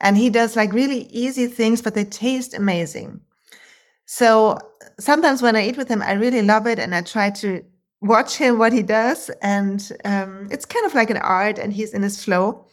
and 0.00 0.16
he 0.16 0.30
does 0.30 0.56
like 0.56 0.72
really 0.72 1.02
easy 1.10 1.46
things, 1.46 1.82
but 1.82 1.94
they 1.94 2.04
taste 2.04 2.54
amazing. 2.54 3.20
So 4.06 4.58
sometimes 4.98 5.42
when 5.42 5.56
I 5.56 5.66
eat 5.68 5.76
with 5.76 5.88
him, 5.88 6.02
I 6.02 6.12
really 6.12 6.42
love 6.42 6.66
it, 6.66 6.78
and 6.78 6.94
I 6.94 7.02
try 7.02 7.30
to 7.30 7.64
watch 8.00 8.36
him 8.36 8.58
what 8.58 8.72
he 8.72 8.82
does, 8.82 9.30
and 9.42 9.92
um, 10.04 10.48
it's 10.50 10.64
kind 10.64 10.86
of 10.86 10.94
like 10.94 11.10
an 11.10 11.18
art, 11.18 11.58
and 11.58 11.72
he's 11.72 11.94
in 11.94 12.02
his 12.02 12.22
flow. 12.22 12.66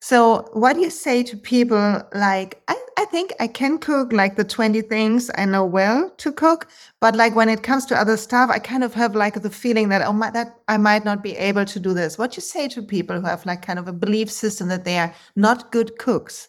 So, 0.00 0.50
what 0.52 0.74
do 0.74 0.82
you 0.82 0.90
say 0.90 1.22
to 1.22 1.36
people 1.36 2.02
like, 2.14 2.62
I, 2.68 2.76
I 3.04 3.06
think 3.06 3.34
I 3.38 3.48
can 3.48 3.76
cook 3.76 4.14
like 4.14 4.36
the 4.36 4.44
20 4.44 4.80
things 4.80 5.30
I 5.36 5.44
know 5.44 5.62
well 5.62 6.08
to 6.16 6.32
cook, 6.32 6.68
but 7.02 7.14
like 7.14 7.36
when 7.36 7.50
it 7.50 7.62
comes 7.62 7.84
to 7.86 7.94
other 7.94 8.16
stuff, 8.16 8.48
I 8.48 8.58
kind 8.58 8.82
of 8.82 8.94
have 8.94 9.14
like 9.14 9.42
the 9.42 9.50
feeling 9.50 9.90
that, 9.90 10.00
oh, 10.06 10.14
my, 10.14 10.30
that 10.30 10.58
I 10.68 10.78
might 10.78 11.04
not 11.04 11.22
be 11.22 11.36
able 11.36 11.66
to 11.66 11.78
do 11.78 11.92
this. 11.92 12.16
What 12.16 12.30
do 12.30 12.36
you 12.36 12.40
say 12.40 12.66
to 12.68 12.80
people 12.80 13.20
who 13.20 13.26
have 13.26 13.44
like 13.44 13.60
kind 13.60 13.78
of 13.78 13.88
a 13.88 13.92
belief 13.92 14.30
system 14.30 14.68
that 14.68 14.86
they 14.86 14.96
are 14.96 15.14
not 15.36 15.70
good 15.70 15.98
cooks? 15.98 16.48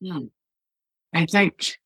Hmm. 0.00 0.26
I 1.12 1.26
think, 1.26 1.76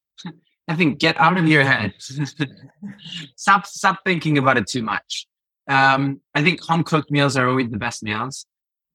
I 0.68 0.76
think 0.76 0.98
get 0.98 1.18
out 1.18 1.38
of 1.38 1.48
your 1.48 1.64
head. 1.64 1.94
stop, 3.36 3.64
stop 3.66 4.00
thinking 4.04 4.36
about 4.36 4.58
it 4.58 4.66
too 4.66 4.82
much. 4.82 5.26
Um, 5.66 6.20
I 6.34 6.42
think 6.42 6.60
home 6.60 6.84
cooked 6.84 7.10
meals 7.10 7.38
are 7.38 7.48
always 7.48 7.70
the 7.70 7.78
best 7.78 8.02
meals. 8.02 8.44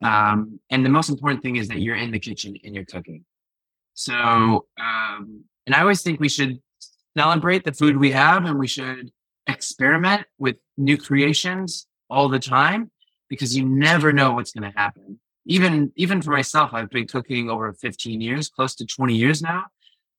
Um, 0.04 0.60
and 0.70 0.86
the 0.86 0.90
most 0.90 1.10
important 1.10 1.42
thing 1.42 1.56
is 1.56 1.68
that 1.70 1.80
you're 1.80 1.96
in 1.96 2.12
the 2.12 2.20
kitchen 2.20 2.56
and 2.64 2.76
you're 2.76 2.86
cooking. 2.86 3.26
So, 4.00 4.66
um, 4.80 5.44
and 5.66 5.76
I 5.76 5.82
always 5.82 6.02
think 6.02 6.22
we 6.22 6.30
should 6.30 6.62
celebrate 7.18 7.66
the 7.66 7.74
food 7.74 7.98
we 7.98 8.12
have 8.12 8.46
and 8.46 8.58
we 8.58 8.66
should 8.66 9.12
experiment 9.46 10.26
with 10.38 10.56
new 10.78 10.98
creations 10.98 11.86
all 12.10 12.30
the 12.30 12.40
time 12.40 12.92
because 13.28 13.58
you 13.58 13.66
never 13.66 14.14
know 14.14 14.32
what's 14.32 14.54
going 14.54 14.72
to 14.72 14.80
happen. 14.80 15.20
Even, 15.48 15.92
even 15.98 16.22
for 16.22 16.32
myself, 16.32 16.74
I've 16.74 16.90
been 16.90 17.08
cooking 17.08 17.50
over 17.50 17.74
15 17.74 18.22
years, 18.22 18.48
close 18.48 18.74
to 18.76 18.86
20 18.86 19.18
years 19.18 19.42
now. 19.42 19.66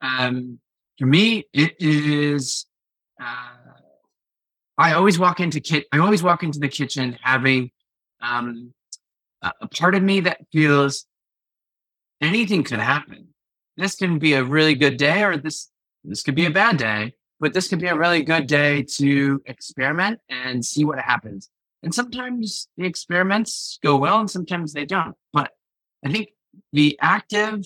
Um, 0.02 0.58
for 0.98 1.06
me, 1.06 1.46
it 1.54 1.76
is, 1.78 2.66
uh, 3.18 3.54
I 4.76 4.92
always 4.92 5.18
walk 5.18 5.40
into 5.40 5.58
kit. 5.58 5.86
I 5.90 6.00
always 6.00 6.22
walk 6.22 6.42
into 6.42 6.58
the 6.58 6.68
kitchen 6.68 7.16
having 7.22 7.70
um, 8.20 8.74
a 9.40 9.68
part 9.68 9.94
of 9.94 10.02
me 10.02 10.20
that 10.20 10.44
feels 10.52 11.06
anything 12.20 12.62
could 12.62 12.78
happen. 12.78 13.29
This 13.80 13.94
can 13.94 14.18
be 14.18 14.34
a 14.34 14.44
really 14.44 14.74
good 14.74 14.98
day, 14.98 15.22
or 15.22 15.38
this 15.38 15.70
this 16.04 16.22
could 16.22 16.34
be 16.34 16.44
a 16.44 16.50
bad 16.50 16.76
day, 16.76 17.14
but 17.40 17.54
this 17.54 17.66
could 17.66 17.80
be 17.80 17.86
a 17.86 17.96
really 17.96 18.22
good 18.22 18.46
day 18.46 18.82
to 18.98 19.40
experiment 19.46 20.20
and 20.28 20.62
see 20.62 20.84
what 20.84 20.98
happens. 20.98 21.48
And 21.82 21.94
sometimes 21.94 22.68
the 22.76 22.84
experiments 22.84 23.78
go 23.82 23.96
well, 23.96 24.20
and 24.20 24.30
sometimes 24.30 24.74
they 24.74 24.84
don't. 24.84 25.16
But 25.32 25.52
I 26.04 26.12
think 26.12 26.28
the 26.74 26.98
active, 27.00 27.64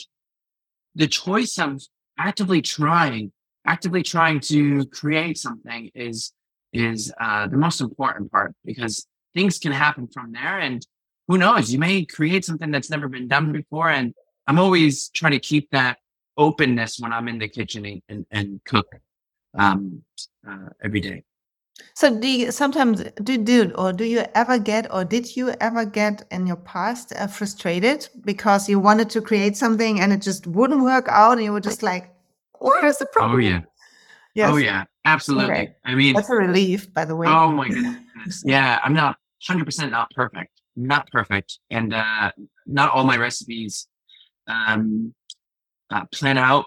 the 0.94 1.08
choice 1.08 1.58
of 1.58 1.82
actively 2.16 2.62
trying, 2.62 3.32
actively 3.66 4.04
trying 4.04 4.38
to 4.52 4.86
create 4.86 5.36
something 5.36 5.90
is 5.96 6.32
is 6.72 7.12
uh, 7.20 7.48
the 7.48 7.56
most 7.56 7.80
important 7.80 8.30
part 8.30 8.54
because 8.64 9.04
things 9.34 9.58
can 9.58 9.72
happen 9.72 10.06
from 10.06 10.30
there. 10.30 10.60
And 10.60 10.86
who 11.26 11.38
knows? 11.38 11.72
You 11.72 11.80
may 11.80 12.04
create 12.04 12.44
something 12.44 12.70
that's 12.70 12.90
never 12.90 13.08
been 13.08 13.26
done 13.26 13.50
before. 13.50 13.90
And 13.90 14.14
I'm 14.46 14.60
always 14.60 15.08
trying 15.08 15.32
to 15.32 15.40
keep 15.40 15.70
that 15.70 15.98
openness 16.36 16.98
when 16.98 17.12
I'm 17.12 17.28
in 17.28 17.38
the 17.38 17.48
kitchen 17.48 18.02
and, 18.08 18.26
and 18.30 18.60
cook 18.64 18.86
um, 19.56 20.02
uh, 20.48 20.68
every 20.82 21.00
day. 21.00 21.24
So 21.94 22.20
do 22.20 22.28
you 22.28 22.52
sometimes 22.52 23.02
do 23.22 23.36
do 23.36 23.72
or 23.74 23.92
do 23.92 24.04
you 24.04 24.24
ever 24.34 24.58
get 24.58 24.92
or 24.92 25.04
did 25.04 25.36
you 25.36 25.50
ever 25.60 25.84
get 25.84 26.24
in 26.30 26.46
your 26.46 26.56
past 26.56 27.12
uh, 27.16 27.26
frustrated 27.26 28.08
because 28.24 28.68
you 28.68 28.78
wanted 28.78 29.10
to 29.10 29.20
create 29.20 29.56
something 29.56 30.00
and 30.00 30.12
it 30.12 30.22
just 30.22 30.46
wouldn't 30.46 30.82
work 30.82 31.06
out 31.08 31.32
and 31.32 31.42
you 31.42 31.52
were 31.52 31.60
just 31.60 31.82
like, 31.82 32.14
where's 32.60 32.98
the 32.98 33.06
oh, 33.06 33.12
problem? 33.12 33.34
Oh 33.34 33.38
yeah. 33.38 33.60
Yes. 34.34 34.52
Oh 34.52 34.56
yeah, 34.56 34.84
absolutely. 35.04 35.52
Okay. 35.52 35.74
I 35.84 35.94
mean, 35.94 36.14
that's 36.14 36.30
a 36.30 36.34
relief, 36.34 36.92
by 36.92 37.04
the 37.04 37.14
way. 37.14 37.26
Oh 37.26 37.50
my 37.50 37.68
goodness. 37.68 38.42
yeah, 38.44 38.80
I'm 38.82 38.92
not 38.92 39.16
100% 39.48 39.90
not 39.90 40.10
perfect, 40.14 40.60
not 40.76 41.10
perfect, 41.10 41.58
and 41.70 41.94
uh, 41.94 42.32
not 42.66 42.90
all 42.90 43.04
my 43.04 43.16
recipes 43.16 43.86
um, 44.46 45.14
uh, 45.94 46.04
plan 46.12 46.38
out 46.38 46.66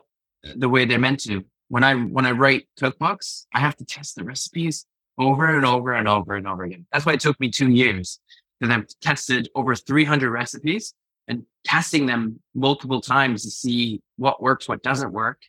the 0.56 0.70
way 0.70 0.86
they're 0.86 1.00
meant 1.00 1.20
to. 1.22 1.44
When 1.68 1.84
I 1.84 1.96
when 1.96 2.26
I 2.26 2.32
write 2.32 2.68
cookbooks, 2.80 3.46
I 3.54 3.60
have 3.60 3.76
to 3.78 3.86
test 3.86 4.16
the 4.16 4.24
recipes 4.24 4.86
over 5.18 5.56
and 5.56 5.66
over 5.66 5.94
and 5.94 6.08
over 6.08 6.36
and 6.36 6.48
over 6.48 6.64
again. 6.64 6.86
That's 6.92 7.06
why 7.06 7.14
it 7.14 7.20
took 7.20 7.40
me 7.40 7.50
two 7.50 7.70
years 7.70 8.20
because 8.60 8.74
I've 8.74 8.88
tested 9.02 9.50
over 9.54 9.76
300 9.76 10.32
recipes 10.32 10.94
and 11.28 11.44
testing 11.66 12.06
them 12.06 12.40
multiple 12.56 13.02
times 13.02 13.44
to 13.44 13.52
see 13.52 14.02
what 14.16 14.42
works, 14.42 14.70
what 14.70 14.82
doesn't 14.82 15.12
work. 15.12 15.42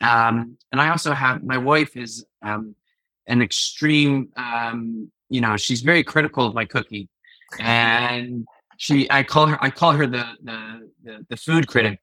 Um, 0.00 0.56
and 0.72 0.80
I 0.80 0.88
also 0.88 1.12
have 1.12 1.42
my 1.42 1.58
wife 1.58 1.96
is 1.96 2.24
um, 2.42 2.74
an 3.26 3.42
extreme, 3.42 4.30
um, 4.36 5.10
you 5.28 5.40
know, 5.40 5.56
she's 5.56 5.82
very 5.82 6.02
critical 6.02 6.46
of 6.46 6.54
my 6.54 6.64
cooking 6.64 7.08
and 7.58 8.46
she 8.78 9.10
I 9.10 9.22
call 9.22 9.46
her 9.46 9.62
I 9.62 9.70
call 9.70 9.92
her 9.92 10.06
the 10.06 10.24
the 10.42 10.90
the, 11.02 11.26
the 11.30 11.36
food 11.36 11.66
critic 11.66 12.00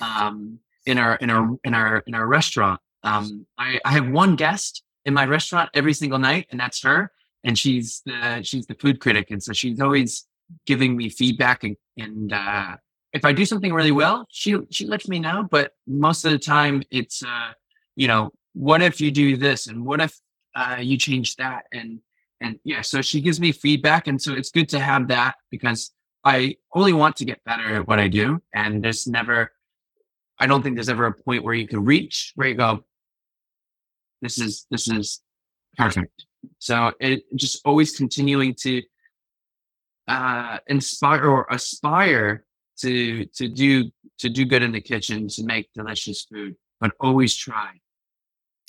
um, 0.00 0.58
in 0.86 0.98
our 0.98 1.16
in 1.16 1.30
our 1.30 1.56
in 1.64 1.74
our 1.74 2.02
in 2.06 2.14
our 2.14 2.26
restaurant. 2.26 2.80
Um, 3.02 3.46
I, 3.58 3.80
I 3.84 3.92
have 3.92 4.08
one 4.08 4.36
guest 4.36 4.82
in 5.04 5.12
my 5.14 5.26
restaurant 5.26 5.70
every 5.74 5.92
single 5.92 6.18
night, 6.18 6.46
and 6.50 6.58
that's 6.58 6.82
her. 6.82 7.12
And 7.44 7.58
she's 7.58 8.02
the 8.06 8.42
she's 8.42 8.66
the 8.66 8.74
food 8.74 9.00
critic, 9.00 9.30
and 9.30 9.42
so 9.42 9.52
she's 9.52 9.80
always 9.80 10.26
giving 10.66 10.96
me 10.96 11.08
feedback. 11.10 11.64
And, 11.64 11.76
and 11.98 12.32
uh, 12.32 12.76
if 13.12 13.24
I 13.24 13.32
do 13.32 13.44
something 13.44 13.72
really 13.72 13.92
well, 13.92 14.26
she 14.30 14.56
she 14.70 14.86
lets 14.86 15.08
me 15.08 15.18
know. 15.18 15.46
But 15.50 15.72
most 15.86 16.24
of 16.24 16.32
the 16.32 16.38
time, 16.38 16.82
it's 16.90 17.22
uh, 17.22 17.52
you 17.96 18.08
know, 18.08 18.32
what 18.54 18.80
if 18.82 19.00
you 19.00 19.10
do 19.10 19.36
this, 19.36 19.66
and 19.66 19.84
what 19.84 20.00
if 20.00 20.18
uh, 20.54 20.76
you 20.80 20.96
change 20.96 21.36
that, 21.36 21.64
and 21.72 22.00
and 22.40 22.58
yeah, 22.64 22.80
so 22.80 23.02
she 23.02 23.20
gives 23.20 23.40
me 23.40 23.52
feedback. 23.52 24.06
And 24.06 24.20
so 24.20 24.32
it's 24.32 24.50
good 24.50 24.68
to 24.70 24.80
have 24.80 25.08
that 25.08 25.36
because 25.50 25.92
I 26.24 26.56
only 26.72 26.92
want 26.92 27.16
to 27.16 27.24
get 27.24 27.44
better 27.44 27.76
at 27.76 27.86
what 27.86 27.98
I 27.98 28.08
do. 28.08 28.40
And 28.54 28.82
there's 28.82 29.06
never, 29.06 29.52
I 30.38 30.46
don't 30.46 30.62
think 30.62 30.76
there's 30.76 30.88
ever 30.88 31.06
a 31.06 31.12
point 31.12 31.44
where 31.44 31.54
you 31.54 31.66
can 31.66 31.84
reach 31.84 32.32
where 32.34 32.48
you 32.48 32.54
go, 32.54 32.84
this 34.20 34.38
is, 34.38 34.66
this 34.70 34.88
is 34.88 35.20
perfect. 35.76 36.24
So 36.58 36.92
it 37.00 37.24
just 37.36 37.60
always 37.64 37.96
continuing 37.96 38.54
to 38.60 38.82
uh, 40.08 40.58
inspire 40.66 41.24
or 41.24 41.46
aspire 41.50 42.44
to, 42.78 43.24
to 43.24 43.48
do, 43.48 43.90
to 44.18 44.28
do 44.28 44.44
good 44.44 44.62
in 44.62 44.72
the 44.72 44.80
kitchen, 44.80 45.28
to 45.28 45.44
make 45.44 45.72
delicious 45.72 46.24
food, 46.24 46.56
but 46.80 46.92
always 47.00 47.34
try. 47.34 47.70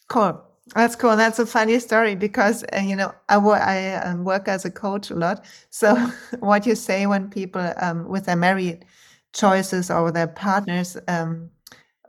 Cool. 0.07 0.41
That's 0.73 0.95
cool. 0.95 1.15
That's 1.15 1.37
a 1.37 1.45
funny 1.45 1.77
story 1.79 2.15
because 2.15 2.63
uh, 2.75 2.79
you 2.79 2.95
know 2.95 3.13
I, 3.29 3.93
um, 3.93 4.23
work 4.23 4.47
as 4.47 4.65
a 4.65 4.71
coach 4.71 5.11
a 5.11 5.15
lot. 5.15 5.45
So 5.69 5.95
what 6.39 6.65
you 6.65 6.73
say 6.73 7.05
when 7.05 7.29
people 7.29 7.71
um, 7.77 8.07
with 8.07 8.25
their 8.25 8.35
married 8.35 8.85
choices 9.33 9.91
or 9.91 10.11
their 10.11 10.27
partners, 10.27 10.97
um, 11.07 11.51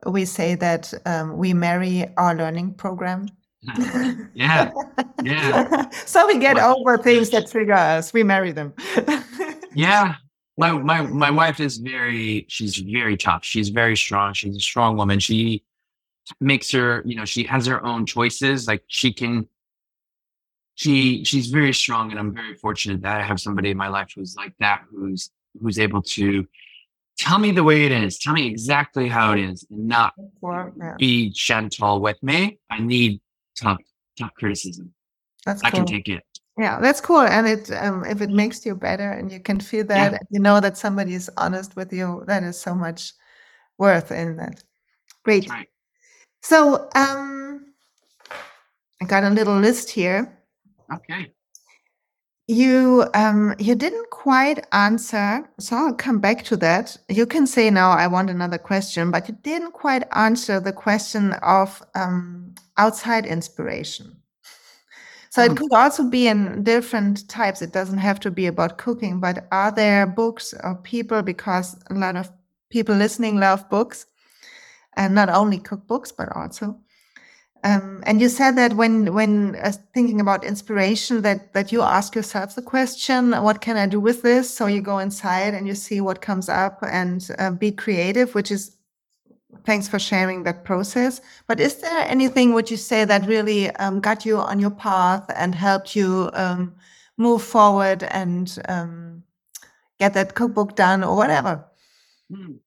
we 0.07 0.25
say 0.25 0.55
that 0.55 0.93
um, 1.05 1.37
we 1.37 1.53
marry 1.53 2.07
our 2.17 2.35
learning 2.35 2.75
program. 2.75 3.29
yeah, 4.35 4.71
yeah. 5.23 5.89
so 6.07 6.27
we 6.27 6.39
get 6.39 6.57
well, 6.57 6.79
over 6.79 6.99
things 6.99 7.31
that 7.31 7.51
trigger 7.51 7.73
us. 7.73 8.13
We 8.13 8.23
marry 8.23 8.53
them. 8.53 8.73
yeah, 9.75 10.15
my 10.57 10.73
my 10.73 11.03
my 11.03 11.31
wife 11.31 11.59
is 11.59 11.79
very. 11.79 12.47
She's 12.49 12.77
very 12.77 13.17
tough. 13.17 13.45
She's 13.45 13.71
very 13.71 13.97
strong. 13.97 14.35
She's 14.35 14.57
a 14.57 14.61
strong 14.61 14.97
woman. 14.97 15.19
She 15.19 15.65
makes 16.41 16.71
her, 16.73 17.03
you 17.07 17.15
know, 17.15 17.25
she 17.25 17.45
has 17.45 17.67
her 17.67 17.85
own 17.85 18.07
choices. 18.07 18.67
Like 18.67 18.85
she 18.87 19.13
can, 19.13 19.49
she 20.77 21.25
she's 21.25 21.49
very 21.49 21.73
strong, 21.73 22.11
and 22.11 22.21
I'm 22.21 22.33
very 22.33 22.55
fortunate 22.55 23.03
that 23.03 23.21
I 23.21 23.25
have 23.25 23.41
somebody 23.41 23.71
in 23.71 23.77
my 23.77 23.89
life 23.89 24.13
who's 24.15 24.37
like 24.37 24.55
that, 24.61 24.85
who's 24.91 25.31
who's 25.61 25.79
able 25.79 26.03
to 26.03 26.47
tell 27.19 27.39
me 27.39 27.51
the 27.53 27.65
way 27.65 27.85
it 27.85 27.93
is, 27.93 28.19
tell 28.19 28.35
me 28.35 28.47
exactly 28.47 29.09
how 29.09 29.33
it 29.33 29.41
is, 29.41 29.67
and 29.71 29.87
not 29.87 30.15
be 30.99 31.31
gentle 31.31 32.01
with 32.01 32.23
me. 32.23 32.59
I 32.71 32.81
need 32.81 33.21
tough 33.57 33.79
tough 34.19 34.33
criticism. 34.35 34.93
That's 35.45 35.63
I 35.63 35.71
cool. 35.71 35.81
can 35.81 35.87
take 35.87 36.09
it. 36.09 36.23
Yeah, 36.59 36.81
that's 36.81 37.01
cool. 37.01 37.21
And 37.21 37.47
it 37.47 37.71
um, 37.73 38.05
if 38.05 38.21
it 38.23 38.31
makes 38.31 38.65
you 38.65 38.75
better 38.75 39.11
and 39.13 39.31
you 39.31 39.41
can 39.41 39.61
feel 39.61 39.85
that, 39.87 40.13
Yeah. 40.13 40.19
you 40.31 40.41
know 40.41 40.61
that 40.61 40.77
somebody 40.77 41.15
is 41.15 41.31
honest 41.37 41.77
with 41.77 41.93
you, 41.93 42.25
that 42.27 42.43
is 42.43 42.59
so 42.59 42.75
much 42.75 43.13
worth 43.79 44.11
in 44.11 44.37
that. 44.39 44.63
Great. 45.23 45.49
Right. 45.51 45.69
So 46.43 46.89
um, 46.95 47.75
I 49.03 49.05
got 49.05 49.25
a 49.25 49.31
little 49.31 49.59
list 49.59 49.91
here. 49.91 50.39
Okay. 50.93 51.33
You 52.49 53.07
um, 53.15 53.55
you 53.59 53.75
didn't 53.75 54.11
quite 54.11 54.67
answer, 54.73 55.49
so 55.59 55.77
I'll 55.77 55.95
come 55.95 56.21
back 56.21 56.45
to 56.45 56.57
that. 56.59 56.97
You 57.09 57.27
can 57.27 57.45
say 57.47 57.71
now 57.71 57.91
I 57.91 58.07
want 58.07 58.31
another 58.31 58.59
question, 58.59 59.11
but 59.11 59.29
you 59.29 59.37
didn't 59.43 59.73
quite 59.73 60.05
answer 60.13 60.61
the 60.61 60.73
question 60.73 61.33
of 61.43 61.83
um, 61.97 62.55
outside 62.77 63.27
inspiration. 63.27 64.17
So 65.31 65.43
it 65.43 65.55
Hmm. 65.55 65.57
could 65.57 65.73
also 65.73 66.05
be 66.05 66.29
in 66.29 66.63
different 66.63 67.29
types. 67.29 67.63
It 67.63 67.73
doesn't 67.73 67.99
have 67.99 68.21
to 68.21 68.31
be 68.31 68.47
about 68.47 68.79
cooking, 68.79 69.21
but 69.21 69.47
are 69.53 69.71
there 69.73 70.07
books 70.07 70.55
or 70.63 70.77
people 70.77 71.23
because 71.23 71.77
a 71.91 71.95
lot 71.95 72.17
of 72.17 72.31
people 72.71 72.95
listening 72.95 73.39
love 73.39 73.69
books 73.69 74.07
and 74.97 75.15
not 75.15 75.29
only 75.29 75.59
cookbooks 75.59 76.13
but 76.17 76.35
also 76.37 76.79
um, 77.67 78.01
and 78.07 78.21
you 78.21 78.29
said 78.29 78.53
that 78.57 78.75
when 78.75 79.13
when 79.13 79.57
uh, 79.57 79.73
thinking 79.93 80.21
about 80.21 80.45
inspiration 80.45 81.23
that 81.23 81.53
that 81.53 81.73
you 81.73 81.83
ask 81.83 82.15
yourself 82.15 82.55
the 82.55 82.63
question 82.63 83.33
what 83.33 83.61
can 83.61 83.77
i 83.77 83.87
do 83.87 83.99
with 83.99 84.23
this? 84.23 84.49
So 84.49 84.67
you 84.67 84.81
go 84.81 84.99
inside 84.99 85.53
and 85.53 85.67
you 85.67 85.75
see 85.75 86.01
what 86.01 86.21
comes 86.21 86.49
up 86.49 86.79
and 86.83 87.29
uh, 87.39 87.51
be 87.51 87.73
creative 87.73 88.35
which 88.37 88.53
is 88.53 88.77
thanks 89.65 89.89
for 89.89 89.99
sharing 89.99 90.45
that 90.45 90.65
process. 90.65 91.21
But 91.49 91.59
is 91.59 91.77
there 91.77 92.05
anything 92.07 92.55
would 92.55 92.71
you 92.71 92.77
say 92.77 93.05
that 93.05 93.27
really 93.27 93.71
um, 93.77 94.01
got 94.01 94.25
you 94.25 94.39
on 94.39 94.61
your 94.61 94.71
path 94.71 95.25
and 95.35 95.53
helped 95.53 95.97
you 95.97 96.31
um, 96.35 96.75
move 97.17 97.43
forward 97.43 98.05
and 98.05 98.47
um, 98.69 99.25
get 99.99 100.15
that 100.15 100.35
cookbook 100.35 100.77
done 100.77 101.03
or 101.03 101.17
whatever? 101.17 101.65
Hmm. 102.33 102.59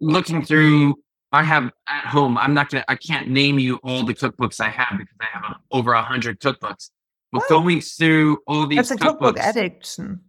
Looking 0.00 0.44
through, 0.44 0.94
I 1.32 1.42
have 1.42 1.70
at 1.88 2.06
home. 2.06 2.38
I'm 2.38 2.54
not 2.54 2.70
gonna. 2.70 2.84
I 2.88 2.96
can't 2.96 3.28
name 3.28 3.58
you 3.58 3.76
all 3.82 4.04
the 4.04 4.14
cookbooks 4.14 4.60
I 4.60 4.68
have 4.70 4.96
because 4.98 5.16
I 5.20 5.26
have 5.32 5.44
uh, 5.44 5.54
over 5.72 5.92
a 5.92 6.02
hundred 6.02 6.40
cookbooks. 6.40 6.90
But 7.32 7.42
Wow. 7.42 7.46
going 7.48 7.80
through 7.80 8.38
all 8.46 8.66
these 8.66 8.88
that's 8.88 8.90
a 8.92 8.96
cookbook 8.96 9.36
cookbooks, 9.36 9.50
addiction 9.50 10.20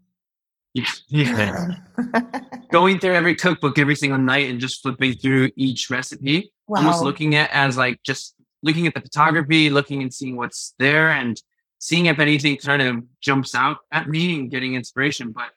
yeah, 0.73 0.85
yeah. 1.09 1.75
going 2.71 2.99
through 2.99 3.13
every 3.13 3.35
cookbook 3.35 3.79
every 3.79 3.95
single 3.95 4.19
night 4.19 4.49
and 4.49 4.59
just 4.59 4.81
flipping 4.81 5.13
through 5.13 5.51
each 5.55 5.89
recipe, 5.89 6.51
almost 6.69 7.01
looking 7.03 7.35
at 7.35 7.49
as 7.51 7.77
like 7.77 8.01
just 8.03 8.35
looking 8.63 8.87
at 8.87 8.93
the 8.93 9.01
photography, 9.01 9.69
looking 9.69 10.01
and 10.01 10.13
seeing 10.13 10.35
what's 10.35 10.73
there 10.79 11.09
and 11.09 11.41
seeing 11.79 12.07
if 12.07 12.19
anything 12.19 12.57
kind 12.57 12.81
of 12.81 13.03
jumps 13.21 13.55
out 13.55 13.77
at 13.91 14.07
me 14.09 14.37
and 14.39 14.51
getting 14.51 14.75
inspiration. 14.75 15.31
But 15.33 15.51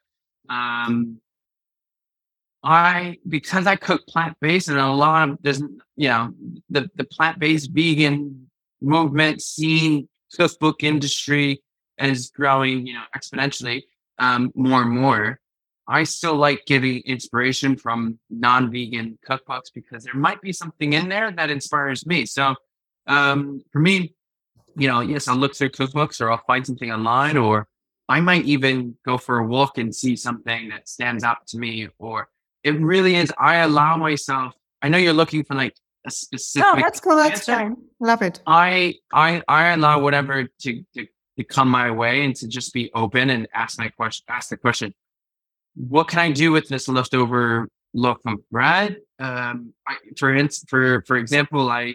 um 0.52 1.20
I 2.62 3.18
because 3.28 3.66
I 3.66 3.76
cook 3.76 4.06
plant 4.06 4.36
based 4.40 4.68
and 4.68 4.78
a 4.78 4.92
lot 4.92 5.30
of 5.30 5.38
there's 5.42 5.60
you 5.96 6.08
know 6.08 6.32
the 6.68 6.90
the 6.94 7.04
plant 7.04 7.38
based 7.38 7.70
vegan 7.72 8.50
movement 8.82 9.40
scene 9.40 10.08
cookbook 10.36 10.82
industry 10.82 11.62
is 11.98 12.30
growing 12.30 12.86
you 12.86 12.94
know 12.94 13.04
exponentially 13.16 13.82
um, 14.18 14.52
more 14.54 14.82
and 14.82 14.90
more. 14.90 15.40
I 15.88 16.04
still 16.04 16.36
like 16.36 16.66
giving 16.66 17.00
inspiration 17.00 17.76
from 17.76 18.18
non 18.28 18.70
vegan 18.70 19.18
cookbooks 19.28 19.72
because 19.74 20.04
there 20.04 20.14
might 20.14 20.40
be 20.40 20.52
something 20.52 20.92
in 20.92 21.08
there 21.08 21.32
that 21.32 21.50
inspires 21.50 22.06
me. 22.06 22.26
So 22.26 22.54
um, 23.08 23.62
for 23.72 23.80
me, 23.80 24.14
you 24.76 24.86
know, 24.86 25.00
yes, 25.00 25.26
I'll 25.26 25.36
look 25.36 25.56
through 25.56 25.70
cookbooks 25.70 26.20
or 26.20 26.30
I'll 26.30 26.44
find 26.46 26.64
something 26.64 26.92
online 26.92 27.36
or 27.36 27.66
I 28.08 28.20
might 28.20 28.44
even 28.44 28.96
go 29.04 29.18
for 29.18 29.38
a 29.38 29.46
walk 29.46 29.78
and 29.78 29.94
see 29.94 30.14
something 30.14 30.68
that 30.68 30.88
stands 30.88 31.24
out 31.24 31.46
to 31.48 31.58
me 31.58 31.88
or 31.98 32.28
it 32.64 32.80
really 32.80 33.16
is. 33.16 33.32
I 33.38 33.56
allow 33.56 33.96
myself. 33.96 34.54
I 34.82 34.88
know 34.88 34.98
you're 34.98 35.12
looking 35.12 35.44
for 35.44 35.54
like 35.54 35.74
a 36.06 36.10
specific. 36.10 36.66
no 36.66 36.80
that's 36.80 36.98
cool 37.00 37.16
that's 37.16 37.46
answer. 37.46 37.52
fine 37.52 37.76
love 38.00 38.22
it 38.22 38.40
I 38.46 38.94
I 39.12 39.42
I 39.46 39.68
allow 39.72 40.00
whatever 40.00 40.44
to, 40.44 40.84
to 40.94 41.06
to 41.40 41.44
come 41.44 41.68
my 41.68 41.90
way 41.90 42.24
and 42.24 42.36
to 42.36 42.46
just 42.48 42.72
be 42.74 42.90
open 42.94 43.30
and 43.30 43.48
ask 43.54 43.78
my 43.78 43.88
question. 43.88 44.24
Ask 44.28 44.50
the 44.50 44.56
question. 44.56 44.94
What 45.74 46.08
can 46.08 46.18
I 46.18 46.30
do 46.32 46.52
with 46.52 46.68
this 46.68 46.86
leftover 46.88 47.68
loaf 47.94 48.18
of 48.26 48.38
bread? 48.50 48.98
Um, 49.18 49.72
I, 49.86 49.96
for 50.18 50.34
ins- 50.34 50.64
for 50.68 51.02
for 51.06 51.16
example, 51.16 51.70
I 51.70 51.94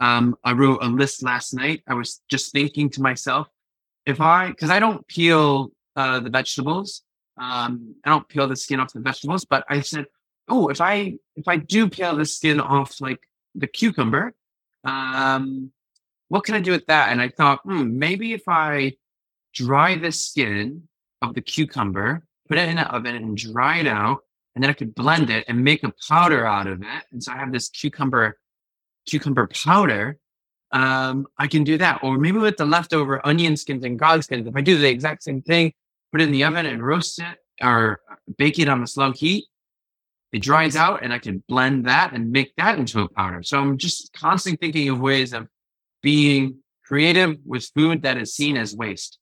um 0.00 0.36
I 0.44 0.52
wrote 0.52 0.82
a 0.82 0.88
list 0.88 1.22
last 1.22 1.54
night. 1.54 1.82
I 1.86 1.94
was 1.94 2.20
just 2.28 2.52
thinking 2.52 2.90
to 2.90 3.02
myself, 3.02 3.48
if 4.06 4.20
I 4.20 4.48
because 4.48 4.70
I 4.70 4.80
don't 4.80 5.06
peel 5.06 5.70
uh, 5.96 6.20
the 6.20 6.30
vegetables. 6.30 7.02
Um, 7.42 7.96
I 8.04 8.10
don't 8.10 8.28
peel 8.28 8.46
the 8.46 8.54
skin 8.54 8.78
off 8.78 8.92
the 8.92 9.00
vegetables, 9.00 9.44
but 9.44 9.64
I 9.68 9.80
said, 9.80 10.06
oh, 10.48 10.68
if 10.68 10.80
I 10.80 11.14
if 11.34 11.48
I 11.48 11.56
do 11.56 11.88
peel 11.88 12.16
the 12.16 12.24
skin 12.24 12.60
off 12.60 13.00
like 13.00 13.20
the 13.56 13.66
cucumber, 13.66 14.34
um, 14.84 15.72
what 16.28 16.44
can 16.44 16.54
I 16.54 16.60
do 16.60 16.70
with 16.70 16.86
that? 16.86 17.10
And 17.10 17.20
I 17.20 17.28
thought, 17.28 17.60
hmm, 17.64 17.98
maybe 17.98 18.32
if 18.32 18.42
I 18.46 18.94
dry 19.54 19.96
the 19.96 20.12
skin 20.12 20.88
of 21.20 21.34
the 21.34 21.40
cucumber, 21.40 22.22
put 22.48 22.58
it 22.58 22.68
in 22.68 22.78
an 22.78 22.86
oven 22.86 23.16
and 23.16 23.36
dry 23.36 23.78
it 23.78 23.88
out, 23.88 24.20
and 24.54 24.62
then 24.62 24.70
I 24.70 24.74
could 24.74 24.94
blend 24.94 25.28
it 25.28 25.44
and 25.48 25.64
make 25.64 25.82
a 25.82 25.92
powder 26.08 26.46
out 26.46 26.68
of 26.68 26.82
it. 26.82 27.04
And 27.10 27.22
so 27.22 27.32
I 27.32 27.38
have 27.38 27.52
this 27.52 27.68
cucumber 27.68 28.38
cucumber 29.06 29.48
powder. 29.48 30.18
Um, 30.70 31.26
I 31.38 31.48
can 31.48 31.64
do 31.64 31.76
that. 31.78 32.00
Or 32.04 32.18
maybe 32.18 32.38
with 32.38 32.56
the 32.56 32.66
leftover 32.66 33.20
onion 33.26 33.56
skins 33.56 33.84
and 33.84 33.98
garlic 33.98 34.22
skins, 34.22 34.46
if 34.46 34.56
I 34.56 34.60
do 34.60 34.78
the 34.78 34.88
exact 34.88 35.24
same 35.24 35.42
thing, 35.42 35.72
put 36.12 36.20
it 36.20 36.24
in 36.24 36.32
the 36.32 36.44
oven 36.44 36.66
and 36.66 36.84
roast 36.84 37.18
it 37.18 37.38
or 37.62 38.00
bake 38.36 38.58
it 38.58 38.68
on 38.68 38.82
a 38.82 38.86
slow 38.86 39.12
heat, 39.12 39.46
it 40.32 40.40
dries 40.40 40.76
out 40.76 41.02
and 41.02 41.12
I 41.12 41.18
can 41.18 41.42
blend 41.48 41.86
that 41.86 42.12
and 42.12 42.30
make 42.30 42.54
that 42.56 42.78
into 42.78 43.00
a 43.00 43.08
powder. 43.08 43.42
So 43.42 43.58
I'm 43.58 43.78
just 43.78 44.12
constantly 44.12 44.58
thinking 44.66 44.88
of 44.88 45.00
ways 45.00 45.32
of 45.32 45.48
being 46.02 46.58
creative 46.84 47.36
with 47.44 47.70
food 47.74 48.02
that 48.02 48.18
is 48.18 48.34
seen 48.34 48.56
as 48.56 48.74
waste. 48.74 49.18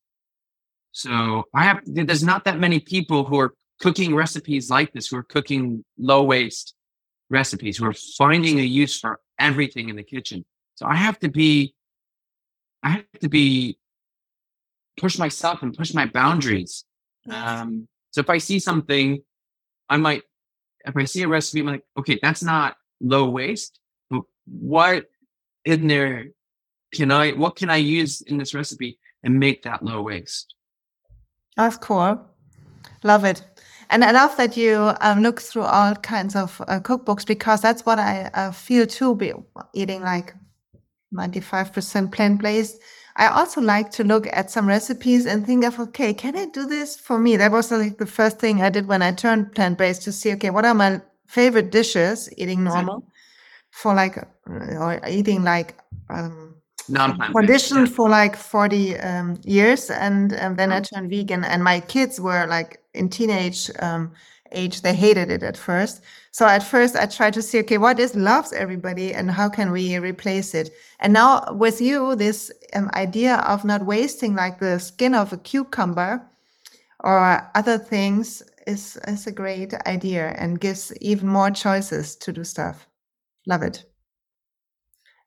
So 0.93 1.45
I 1.55 1.65
have 1.65 1.81
there's 1.85 2.25
not 2.25 2.45
that 2.45 2.59
many 2.59 2.81
people 2.81 3.25
who 3.25 3.39
are 3.39 3.55
cooking 3.81 4.15
recipes 4.15 4.71
like 4.71 4.93
this, 4.93 5.09
who 5.09 5.17
are 5.17 5.23
cooking 5.23 5.85
low 5.99 6.23
waste 6.23 6.75
recipes, 7.29 7.77
who 7.77 7.87
are 7.87 7.95
finding 8.19 8.59
a 8.59 8.63
use 8.63 8.99
for 8.99 9.21
everything 9.39 9.89
in 9.89 9.97
the 9.97 10.03
kitchen. 10.03 10.45
So 10.75 10.87
I 10.87 10.97
have 10.97 11.19
to 11.21 11.29
be 11.29 11.75
I 12.83 12.91
have 12.91 13.21
to 13.21 13.29
be 13.29 13.79
push 15.01 15.19
myself 15.19 15.63
and 15.63 15.77
push 15.77 15.95
my 15.95 16.07
boundaries. 16.07 16.85
Um, 17.29 17.89
so 18.11 18.21
if 18.21 18.31
I 18.31 18.39
see 18.39 18.59
something, 18.59 19.23
I 19.89 19.97
might 19.97 20.23
if 20.87 20.97
I 20.97 21.05
see 21.05 21.23
a 21.23 21.29
recipe, 21.29 21.61
I'm 21.61 21.67
like, 21.67 21.85
okay, 21.99 22.19
that's 22.23 22.43
not 22.43 22.77
low 23.01 23.29
waste. 23.29 23.79
But 24.11 24.23
what 24.47 25.07
in 25.65 25.87
there 25.87 26.27
can 26.95 27.11
I 27.11 27.33
what 27.33 27.57
can 27.57 27.71
I 27.71 27.77
use 27.77 28.21
in 28.23 28.39
this 28.39 28.55
recipe 28.55 28.99
and 29.23 29.39
make 29.39 29.63
that 29.63 29.83
low 29.83 30.03
waste? 30.03 30.55
That's 31.57 31.77
cool. 31.77 32.21
Love 33.03 33.25
it. 33.25 33.45
And 33.91 34.05
I 34.05 34.13
love 34.13 34.37
that 34.37 34.57
you 34.57 34.93
um, 35.01 35.21
look 35.21 35.41
through 35.41 35.65
all 35.65 35.95
kinds 35.97 36.37
of 36.37 36.61
uh, 36.69 36.79
cookbooks 36.79 37.27
because 37.27 37.61
that's 37.61 37.85
what 37.85 37.99
I 37.99 38.31
uh, 38.35 38.53
feel 38.53 38.87
too, 38.87 39.17
be 39.17 39.33
eating 39.75 40.03
like 40.03 40.33
95% 41.13 42.13
plant 42.13 42.41
based. 42.41 42.81
I 43.21 43.29
also 43.29 43.61
like 43.61 43.91
to 43.93 44.03
look 44.03 44.27
at 44.33 44.51
some 44.51 44.67
recipes 44.67 45.27
and 45.27 45.45
think 45.45 45.63
of, 45.67 45.79
okay, 45.79 46.15
can 46.15 46.35
I 46.37 46.47
do 46.47 46.65
this 46.67 46.97
for 46.97 47.19
me? 47.19 47.37
That 47.37 47.53
was 47.53 47.71
like 47.71 47.99
the 47.99 48.07
first 48.07 48.39
thing 48.39 48.63
I 48.63 48.71
did 48.71 48.89
when 48.89 49.03
I 49.03 49.13
turned 49.13 49.53
plant 49.55 49.77
based 49.77 50.03
to 50.05 50.13
see, 50.13 50.33
okay, 50.33 50.49
what 50.49 50.65
are 50.65 50.73
my 50.73 51.03
favorite 51.27 51.71
dishes 51.71 52.31
eating 52.39 52.65
normal 52.65 53.05
for 53.71 53.95
like, 53.95 54.17
uh, 54.17 54.25
or 54.49 55.01
eating 55.07 55.45
like, 55.45 55.79
um, 56.09 56.57
Non-plant 56.89 57.35
conditioned 57.35 57.95
for 57.95 58.09
like 58.09 58.35
40 58.37 58.99
um, 58.99 59.39
years 59.45 59.91
and 59.91 60.33
um, 60.41 60.57
then 60.57 60.73
i 60.73 60.81
turned 60.81 61.09
vegan 61.09 61.45
and 61.45 61.63
my 61.63 61.79
kids 61.79 62.19
were 62.21 62.47
like 62.49 62.83
in 62.95 63.09
teenage 63.09 63.71
um, 63.79 64.13
age 64.53 64.83
they 64.83 64.95
hated 64.95 65.31
it 65.31 65.43
at 65.43 65.57
first. 65.57 66.03
So 66.33 66.47
at 66.47 66.63
first 66.63 66.97
i 66.97 67.07
tried 67.07 67.35
to 67.35 67.43
see 67.43 67.59
okay 67.61 67.79
what 67.79 67.99
is 67.99 68.15
loves 68.15 68.53
everybody 68.53 69.13
and 69.13 69.31
how 69.31 69.49
can 69.49 69.73
we 69.73 69.99
replace 69.99 70.55
it? 70.55 70.71
And 71.01 71.13
now 71.13 71.53
with 71.53 71.81
you 71.81 72.17
this 72.17 72.51
um, 72.75 72.91
idea 72.95 73.37
of 73.37 73.65
not 73.65 73.87
wasting 73.87 74.35
like 74.35 74.59
the 74.59 74.79
skin 74.79 75.15
of 75.15 75.33
a 75.33 75.39
cucumber 75.39 76.23
or 77.03 77.51
other 77.55 77.79
things 77.79 78.43
is, 78.67 78.99
is 79.09 79.27
a 79.27 79.33
great 79.33 79.75
idea 79.87 80.35
and 80.39 80.61
gives 80.61 80.93
even 81.01 81.29
more 81.29 81.51
choices 81.51 82.17
to 82.17 82.33
do 82.33 82.45
stuff. 82.45 82.87
Love 83.47 83.63
it. 83.63 83.85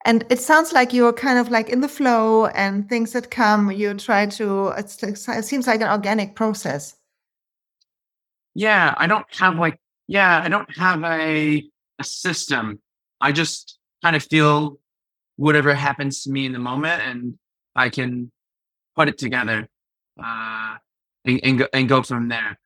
And 0.06 0.26
it 0.30 0.40
sounds 0.40 0.74
like 0.74 0.94
you're 0.94 1.14
kind 1.14 1.40
of 1.40 1.50
like 1.50 1.70
in 1.70 1.80
the 1.82 1.88
flow 1.88 2.48
and 2.48 2.88
things 2.90 3.14
that 3.14 3.32
come 3.32 3.72
you 3.72 3.94
try 3.94 4.26
to 4.26 4.68
it's, 4.78 5.02
it 5.02 5.46
seems 5.46 5.66
like 5.66 5.82
an 5.82 5.90
organic 5.90 6.36
process 6.36 6.96
Yeah, 8.56 8.94
I 8.98 9.08
don't 9.08 9.26
have 9.36 9.56
like 9.58 9.80
yeah, 10.08 10.42
I 10.44 10.50
don't 10.50 10.76
have 10.78 11.04
a 11.04 11.64
a 12.00 12.04
system. 12.04 12.80
I 13.22 13.32
just 13.32 13.78
kind 14.04 14.16
of 14.16 14.24
feel 14.24 14.80
whatever 15.38 15.74
happens 15.74 16.24
to 16.24 16.32
me 16.32 16.46
in 16.46 16.52
the 16.52 16.60
moment 16.60 17.02
and 17.02 17.38
I 17.76 17.90
can 17.90 18.32
put 18.96 19.08
it 19.08 19.18
together 19.18 19.68
uh, 20.24 20.76
and, 21.26 21.40
and, 21.44 21.58
go, 21.60 21.68
and 21.74 21.90
go 21.90 22.04
from 22.04 22.28
there. 22.28 22.60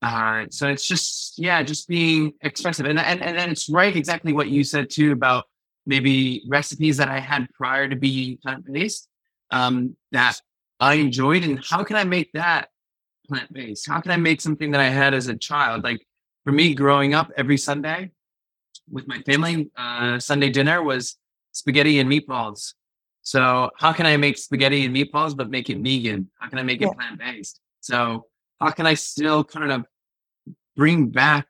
Uh, 0.00 0.46
so 0.50 0.68
it's 0.68 0.86
just, 0.86 1.38
yeah, 1.38 1.62
just 1.62 1.88
being 1.88 2.32
expressive. 2.42 2.86
And, 2.86 2.98
and, 2.98 3.22
and 3.22 3.38
then 3.38 3.50
it's 3.50 3.68
right 3.68 3.94
exactly 3.94 4.32
what 4.32 4.48
you 4.48 4.64
said 4.64 4.90
too 4.90 5.12
about 5.12 5.44
maybe 5.86 6.44
recipes 6.48 6.96
that 6.98 7.08
I 7.08 7.18
had 7.18 7.48
prior 7.54 7.88
to 7.88 7.96
being 7.96 8.38
plant 8.38 8.70
based 8.70 9.08
um, 9.50 9.96
that 10.12 10.40
I 10.78 10.94
enjoyed. 10.94 11.44
And 11.44 11.64
how 11.64 11.82
can 11.84 11.96
I 11.96 12.04
make 12.04 12.32
that 12.32 12.68
plant 13.32 13.52
based? 13.52 13.88
How 13.88 14.00
can 14.00 14.10
I 14.10 14.16
make 14.16 14.40
something 14.40 14.70
that 14.72 14.80
I 14.80 14.88
had 14.88 15.14
as 15.14 15.28
a 15.28 15.36
child? 15.36 15.84
Like 15.84 16.06
for 16.44 16.52
me, 16.52 16.74
growing 16.74 17.14
up 17.14 17.30
every 17.36 17.56
Sunday 17.56 18.10
with 18.90 19.06
my 19.08 19.20
family, 19.22 19.70
uh, 19.76 20.18
Sunday 20.18 20.50
dinner 20.50 20.82
was 20.82 21.16
spaghetti 21.52 21.98
and 21.98 22.10
meatballs. 22.10 22.74
So 23.22 23.70
how 23.78 23.92
can 23.92 24.06
I 24.06 24.16
make 24.16 24.36
spaghetti 24.36 24.84
and 24.84 24.94
meatballs 24.94 25.36
but 25.36 25.50
make 25.50 25.70
it 25.70 25.78
vegan? 25.78 26.30
How 26.38 26.48
can 26.48 26.58
I 26.58 26.62
make 26.62 26.82
it 26.82 26.86
yeah. 26.86 26.94
plant 26.94 27.18
based? 27.18 27.60
So 27.80 28.26
how 28.60 28.70
can 28.70 28.86
I 28.86 28.94
still 28.94 29.44
kind 29.44 29.72
of 29.72 29.86
bring 30.76 31.08
back 31.08 31.46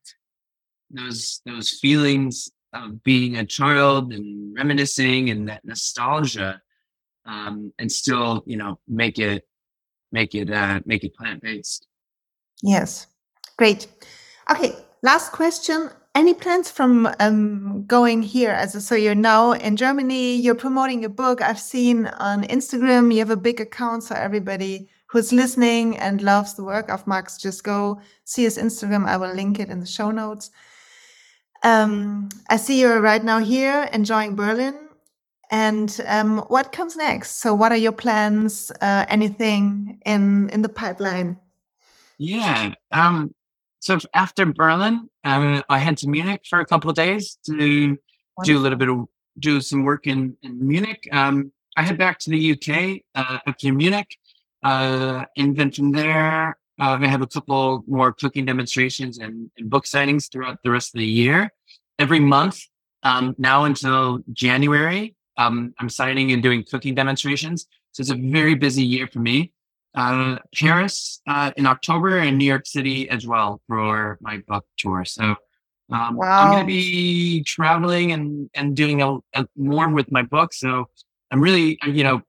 those 0.90 1.40
those 1.46 1.70
feelings 1.70 2.50
of 2.72 3.02
being 3.02 3.36
a 3.36 3.44
child 3.44 4.12
and 4.12 4.54
reminiscing 4.56 5.30
and 5.30 5.48
that 5.48 5.64
nostalgia 5.64 6.60
um, 7.26 7.72
and 7.78 7.90
still 7.90 8.42
you 8.46 8.56
know 8.56 8.78
make 8.88 9.18
it 9.18 9.44
make 10.12 10.34
it 10.34 10.50
uh, 10.50 10.80
make 10.84 11.04
it 11.04 11.14
plant 11.14 11.42
based 11.42 11.86
yes 12.62 13.06
great 13.56 13.86
okay 14.50 14.74
last 15.02 15.32
question 15.32 15.90
any 16.14 16.34
plans 16.34 16.70
from 16.70 17.08
um, 17.20 17.84
going 17.86 18.22
here 18.22 18.50
as 18.50 18.74
a, 18.74 18.80
so 18.80 18.94
you're 18.94 19.14
now 19.14 19.52
in 19.52 19.76
germany 19.76 20.36
you're 20.36 20.54
promoting 20.54 21.04
a 21.04 21.08
book 21.08 21.40
i've 21.40 21.60
seen 21.60 22.06
on 22.06 22.44
instagram 22.44 23.12
you 23.12 23.18
have 23.18 23.30
a 23.30 23.36
big 23.36 23.60
account 23.60 24.02
so 24.02 24.14
everybody 24.14 24.88
who's 25.12 25.30
listening 25.30 25.98
and 25.98 26.22
loves 26.22 26.54
the 26.54 26.64
work 26.64 26.88
of 26.88 27.06
Max, 27.06 27.36
just 27.36 27.62
go 27.62 28.00
see 28.24 28.44
his 28.44 28.56
Instagram. 28.56 29.06
I 29.06 29.18
will 29.18 29.34
link 29.34 29.60
it 29.60 29.68
in 29.68 29.78
the 29.78 29.86
show 29.86 30.10
notes. 30.10 30.50
Um, 31.62 32.30
I 32.48 32.56
see 32.56 32.80
you're 32.80 33.02
right 33.02 33.22
now 33.22 33.38
here 33.38 33.90
enjoying 33.92 34.34
Berlin. 34.34 34.81
And 35.52 36.00
um, 36.06 36.38
what 36.48 36.72
comes 36.72 36.96
next? 36.96 37.40
So, 37.40 37.54
what 37.54 37.70
are 37.70 37.76
your 37.76 37.92
plans? 37.92 38.72
Uh, 38.80 39.04
anything 39.08 40.00
in 40.04 40.48
in 40.48 40.62
the 40.62 40.68
pipeline? 40.68 41.38
Yeah. 42.18 42.74
Um, 42.90 43.34
so 43.78 43.98
after 44.14 44.46
Berlin, 44.46 45.08
um, 45.24 45.62
I 45.68 45.78
head 45.78 45.98
to 45.98 46.08
Munich 46.08 46.42
for 46.48 46.60
a 46.60 46.66
couple 46.66 46.88
of 46.88 46.96
days 46.96 47.38
to 47.46 47.52
Wonderful. 47.52 48.44
do 48.44 48.58
a 48.58 48.60
little 48.60 48.78
bit 48.78 48.88
of 48.88 49.06
do 49.38 49.60
some 49.60 49.84
work 49.84 50.06
in, 50.06 50.36
in 50.42 50.66
Munich. 50.66 51.08
Um, 51.12 51.52
I 51.76 51.82
head 51.82 51.98
back 51.98 52.18
to 52.20 52.30
the 52.30 52.52
UK 52.52 53.02
uh, 53.14 53.38
up 53.46 53.58
to 53.58 53.72
Munich 53.72 54.18
uh, 54.62 55.24
and 55.36 55.56
then 55.56 55.70
from 55.70 55.92
there, 55.92 56.56
uh, 56.80 56.98
I 57.00 57.06
have 57.06 57.22
a 57.22 57.26
couple 57.26 57.84
more 57.86 58.12
cooking 58.12 58.44
demonstrations 58.44 59.18
and, 59.18 59.50
and, 59.58 59.68
book 59.68 59.84
signings 59.84 60.30
throughout 60.30 60.58
the 60.62 60.70
rest 60.70 60.94
of 60.94 61.00
the 61.00 61.06
year. 61.06 61.52
Every 61.98 62.20
month, 62.20 62.60
um, 63.02 63.34
now 63.38 63.64
until 63.64 64.20
January, 64.32 65.16
um, 65.36 65.74
I'm 65.78 65.88
signing 65.88 66.32
and 66.32 66.42
doing 66.42 66.64
cooking 66.64 66.94
demonstrations. 66.94 67.66
So 67.92 68.00
it's 68.00 68.10
a 68.10 68.16
very 68.16 68.54
busy 68.54 68.84
year 68.84 69.06
for 69.06 69.20
me. 69.20 69.52
Uh, 69.94 70.38
Paris 70.54 71.20
uh, 71.28 71.52
in 71.56 71.66
October 71.66 72.18
and 72.18 72.38
New 72.38 72.46
York 72.46 72.66
City 72.66 73.10
as 73.10 73.26
well 73.26 73.60
for 73.66 74.18
my 74.22 74.38
book 74.48 74.64
tour. 74.78 75.04
So 75.04 75.34
um, 75.92 76.16
wow. 76.16 76.44
I'm 76.44 76.50
going 76.52 76.62
to 76.62 76.66
be 76.66 77.42
traveling 77.44 78.12
and, 78.12 78.48
and 78.54 78.74
doing 78.74 79.02
a, 79.02 79.18
a 79.34 79.46
more 79.56 79.88
with 79.90 80.10
my 80.10 80.22
book. 80.22 80.54
So 80.54 80.86
I'm 81.30 81.40
really, 81.42 81.78
you 81.86 82.04
know, 82.04 82.22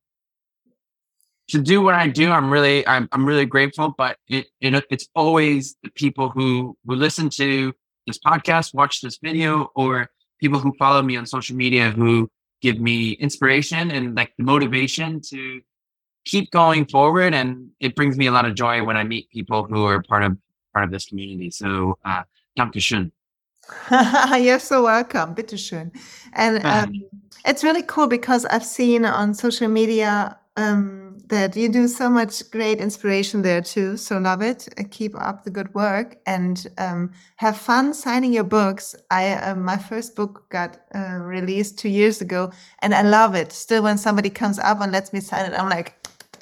to 1.49 1.61
do 1.61 1.81
what 1.81 1.93
I 1.93 2.07
do, 2.07 2.31
I'm 2.31 2.49
really, 2.49 2.85
I'm, 2.87 3.07
I'm 3.11 3.25
really 3.25 3.45
grateful. 3.45 3.93
But 3.97 4.17
it, 4.27 4.47
it, 4.59 4.83
it's 4.89 5.07
always 5.15 5.75
the 5.83 5.91
people 5.91 6.29
who 6.29 6.77
who 6.85 6.95
listen 6.95 7.29
to 7.31 7.73
this 8.07 8.19
podcast, 8.19 8.73
watch 8.73 9.01
this 9.01 9.19
video, 9.21 9.69
or 9.75 10.09
people 10.39 10.59
who 10.59 10.73
follow 10.77 11.01
me 11.01 11.15
on 11.15 11.25
social 11.25 11.55
media 11.55 11.91
who 11.91 12.29
give 12.63 12.79
me 12.79 13.11
inspiration 13.11 13.91
and 13.91 14.15
like 14.15 14.31
the 14.37 14.43
motivation 14.43 15.19
to 15.19 15.61
keep 16.25 16.49
going 16.51 16.85
forward. 16.85 17.33
And 17.35 17.69
it 17.79 17.95
brings 17.95 18.17
me 18.17 18.27
a 18.27 18.31
lot 18.31 18.45
of 18.45 18.55
joy 18.55 18.83
when 18.83 18.95
I 18.95 19.03
meet 19.03 19.29
people 19.29 19.65
who 19.65 19.85
are 19.85 20.01
part 20.01 20.23
of 20.23 20.37
part 20.73 20.85
of 20.85 20.91
this 20.91 21.05
community. 21.05 21.51
So, 21.51 21.99
uh, 22.03 22.23
Dankeschön. 22.57 23.11
You're 24.41 24.59
so 24.59 24.83
welcome. 24.83 25.35
Bitteschön. 25.35 25.91
And 26.33 26.65
um, 26.65 27.03
it's 27.45 27.63
really 27.63 27.83
cool 27.83 28.07
because 28.07 28.45
I've 28.45 28.65
seen 28.65 29.05
on 29.05 29.33
social 29.33 29.67
media 29.67 30.37
um, 30.57 31.02
that 31.27 31.55
you 31.55 31.69
do 31.69 31.87
so 31.87 32.09
much 32.09 32.49
great 32.51 32.79
inspiration 32.79 33.41
there 33.41 33.61
too. 33.61 33.95
So 33.97 34.17
love 34.17 34.41
it. 34.41 34.67
Keep 34.91 35.15
up 35.19 35.43
the 35.43 35.49
good 35.49 35.73
work 35.73 36.17
and 36.25 36.67
um, 36.77 37.11
have 37.37 37.57
fun 37.57 37.93
signing 37.93 38.33
your 38.33 38.43
books. 38.43 38.95
I 39.09 39.33
uh, 39.33 39.55
my 39.55 39.77
first 39.77 40.15
book 40.15 40.49
got 40.49 40.79
uh, 40.93 41.19
released 41.21 41.79
two 41.79 41.89
years 41.89 42.21
ago, 42.21 42.51
and 42.79 42.93
I 42.93 43.03
love 43.03 43.35
it. 43.35 43.51
Still, 43.51 43.83
when 43.83 43.97
somebody 43.97 44.29
comes 44.29 44.59
up 44.59 44.81
and 44.81 44.91
lets 44.91 45.13
me 45.13 45.21
sign 45.21 45.51
it, 45.51 45.57
I'm 45.57 45.69
like, 45.69 45.95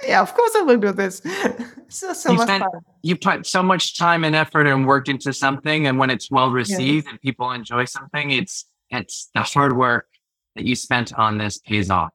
yeah, 0.05 0.21
of 0.21 0.33
course 0.33 0.51
I 0.55 0.61
will 0.61 0.77
do 0.77 0.91
this. 0.91 1.21
so 1.89 2.13
so 2.13 2.31
you 2.31 2.37
much 2.37 2.47
spent, 2.47 2.63
fun. 2.63 2.81
You 3.03 3.15
put 3.15 3.45
so 3.45 3.61
much 3.61 3.97
time 3.97 4.23
and 4.23 4.35
effort 4.35 4.65
and 4.65 4.87
worked 4.87 5.09
into 5.09 5.31
something, 5.31 5.85
and 5.85 5.99
when 5.99 6.09
it's 6.09 6.31
well 6.31 6.49
received 6.49 7.07
and 7.07 7.21
people 7.21 7.51
enjoy 7.51 7.85
something, 7.85 8.31
it's 8.31 8.65
it's 8.89 9.29
the 9.35 9.41
hard 9.41 9.77
work 9.77 10.07
that 10.55 10.65
you 10.65 10.75
spent 10.75 11.13
on 11.13 11.37
this 11.37 11.59
pays 11.59 11.89
off. 11.89 12.11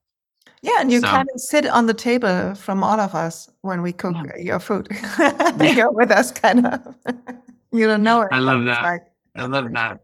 Yeah, 0.63 0.81
and 0.81 0.91
you 0.91 1.01
so, 1.01 1.07
kind 1.07 1.29
of 1.33 1.41
sit 1.41 1.67
on 1.67 1.87
the 1.87 1.95
table 1.95 2.55
from 2.55 2.83
all 2.83 2.99
of 2.99 3.15
us 3.15 3.51
when 3.63 3.83
we 3.83 3.93
cook 3.93 4.17
yeah. 4.17 4.37
your 4.37 4.59
food. 4.59 4.89
You're 5.61 5.93
with 5.93 6.11
us, 6.11 6.33
kind 6.33 6.67
of. 6.67 6.95
you 7.73 7.87
don't 7.87 8.03
know 8.03 8.23
it. 8.23 8.29
I 8.33 8.39
love 8.39 8.65
that. 8.65 8.83
Like. 8.83 9.03
I 9.37 9.47
love 9.47 9.71
that. 9.73 10.01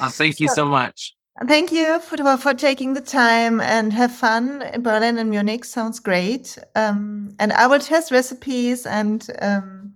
Oh, 0.00 0.08
thank 0.08 0.40
you 0.40 0.48
so 0.48 0.66
much. 0.66 1.14
Thank 1.46 1.72
you 1.72 1.98
for, 2.00 2.36
for 2.36 2.54
taking 2.54 2.94
the 2.94 3.00
time 3.00 3.60
and 3.60 3.92
have 3.92 4.12
fun 4.12 4.62
in 4.62 4.82
Berlin 4.82 5.18
and 5.18 5.30
Munich. 5.30 5.64
Sounds 5.64 5.98
great. 5.98 6.56
Um, 6.76 7.34
and 7.40 7.52
I 7.52 7.66
will 7.66 7.80
test 7.80 8.12
recipes 8.12 8.86
and 8.86 9.26
um, 9.42 9.94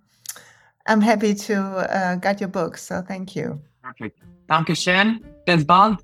I'm 0.86 1.00
happy 1.00 1.34
to 1.34 1.56
uh, 1.56 2.16
get 2.16 2.40
your 2.40 2.48
book. 2.48 2.76
So 2.76 3.02
thank 3.02 3.36
you. 3.36 3.60
Perfect. 3.82 4.18
Dankeschön. 4.48 5.20
Bis 5.46 5.64
bald. 5.64 5.98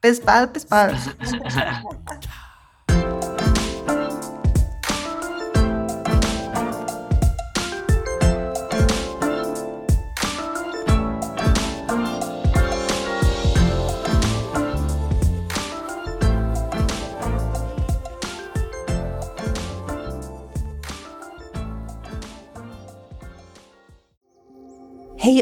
Bis 0.00 0.20
bald. 0.20 0.52
Bis 0.52 0.64
bald. 0.64 0.96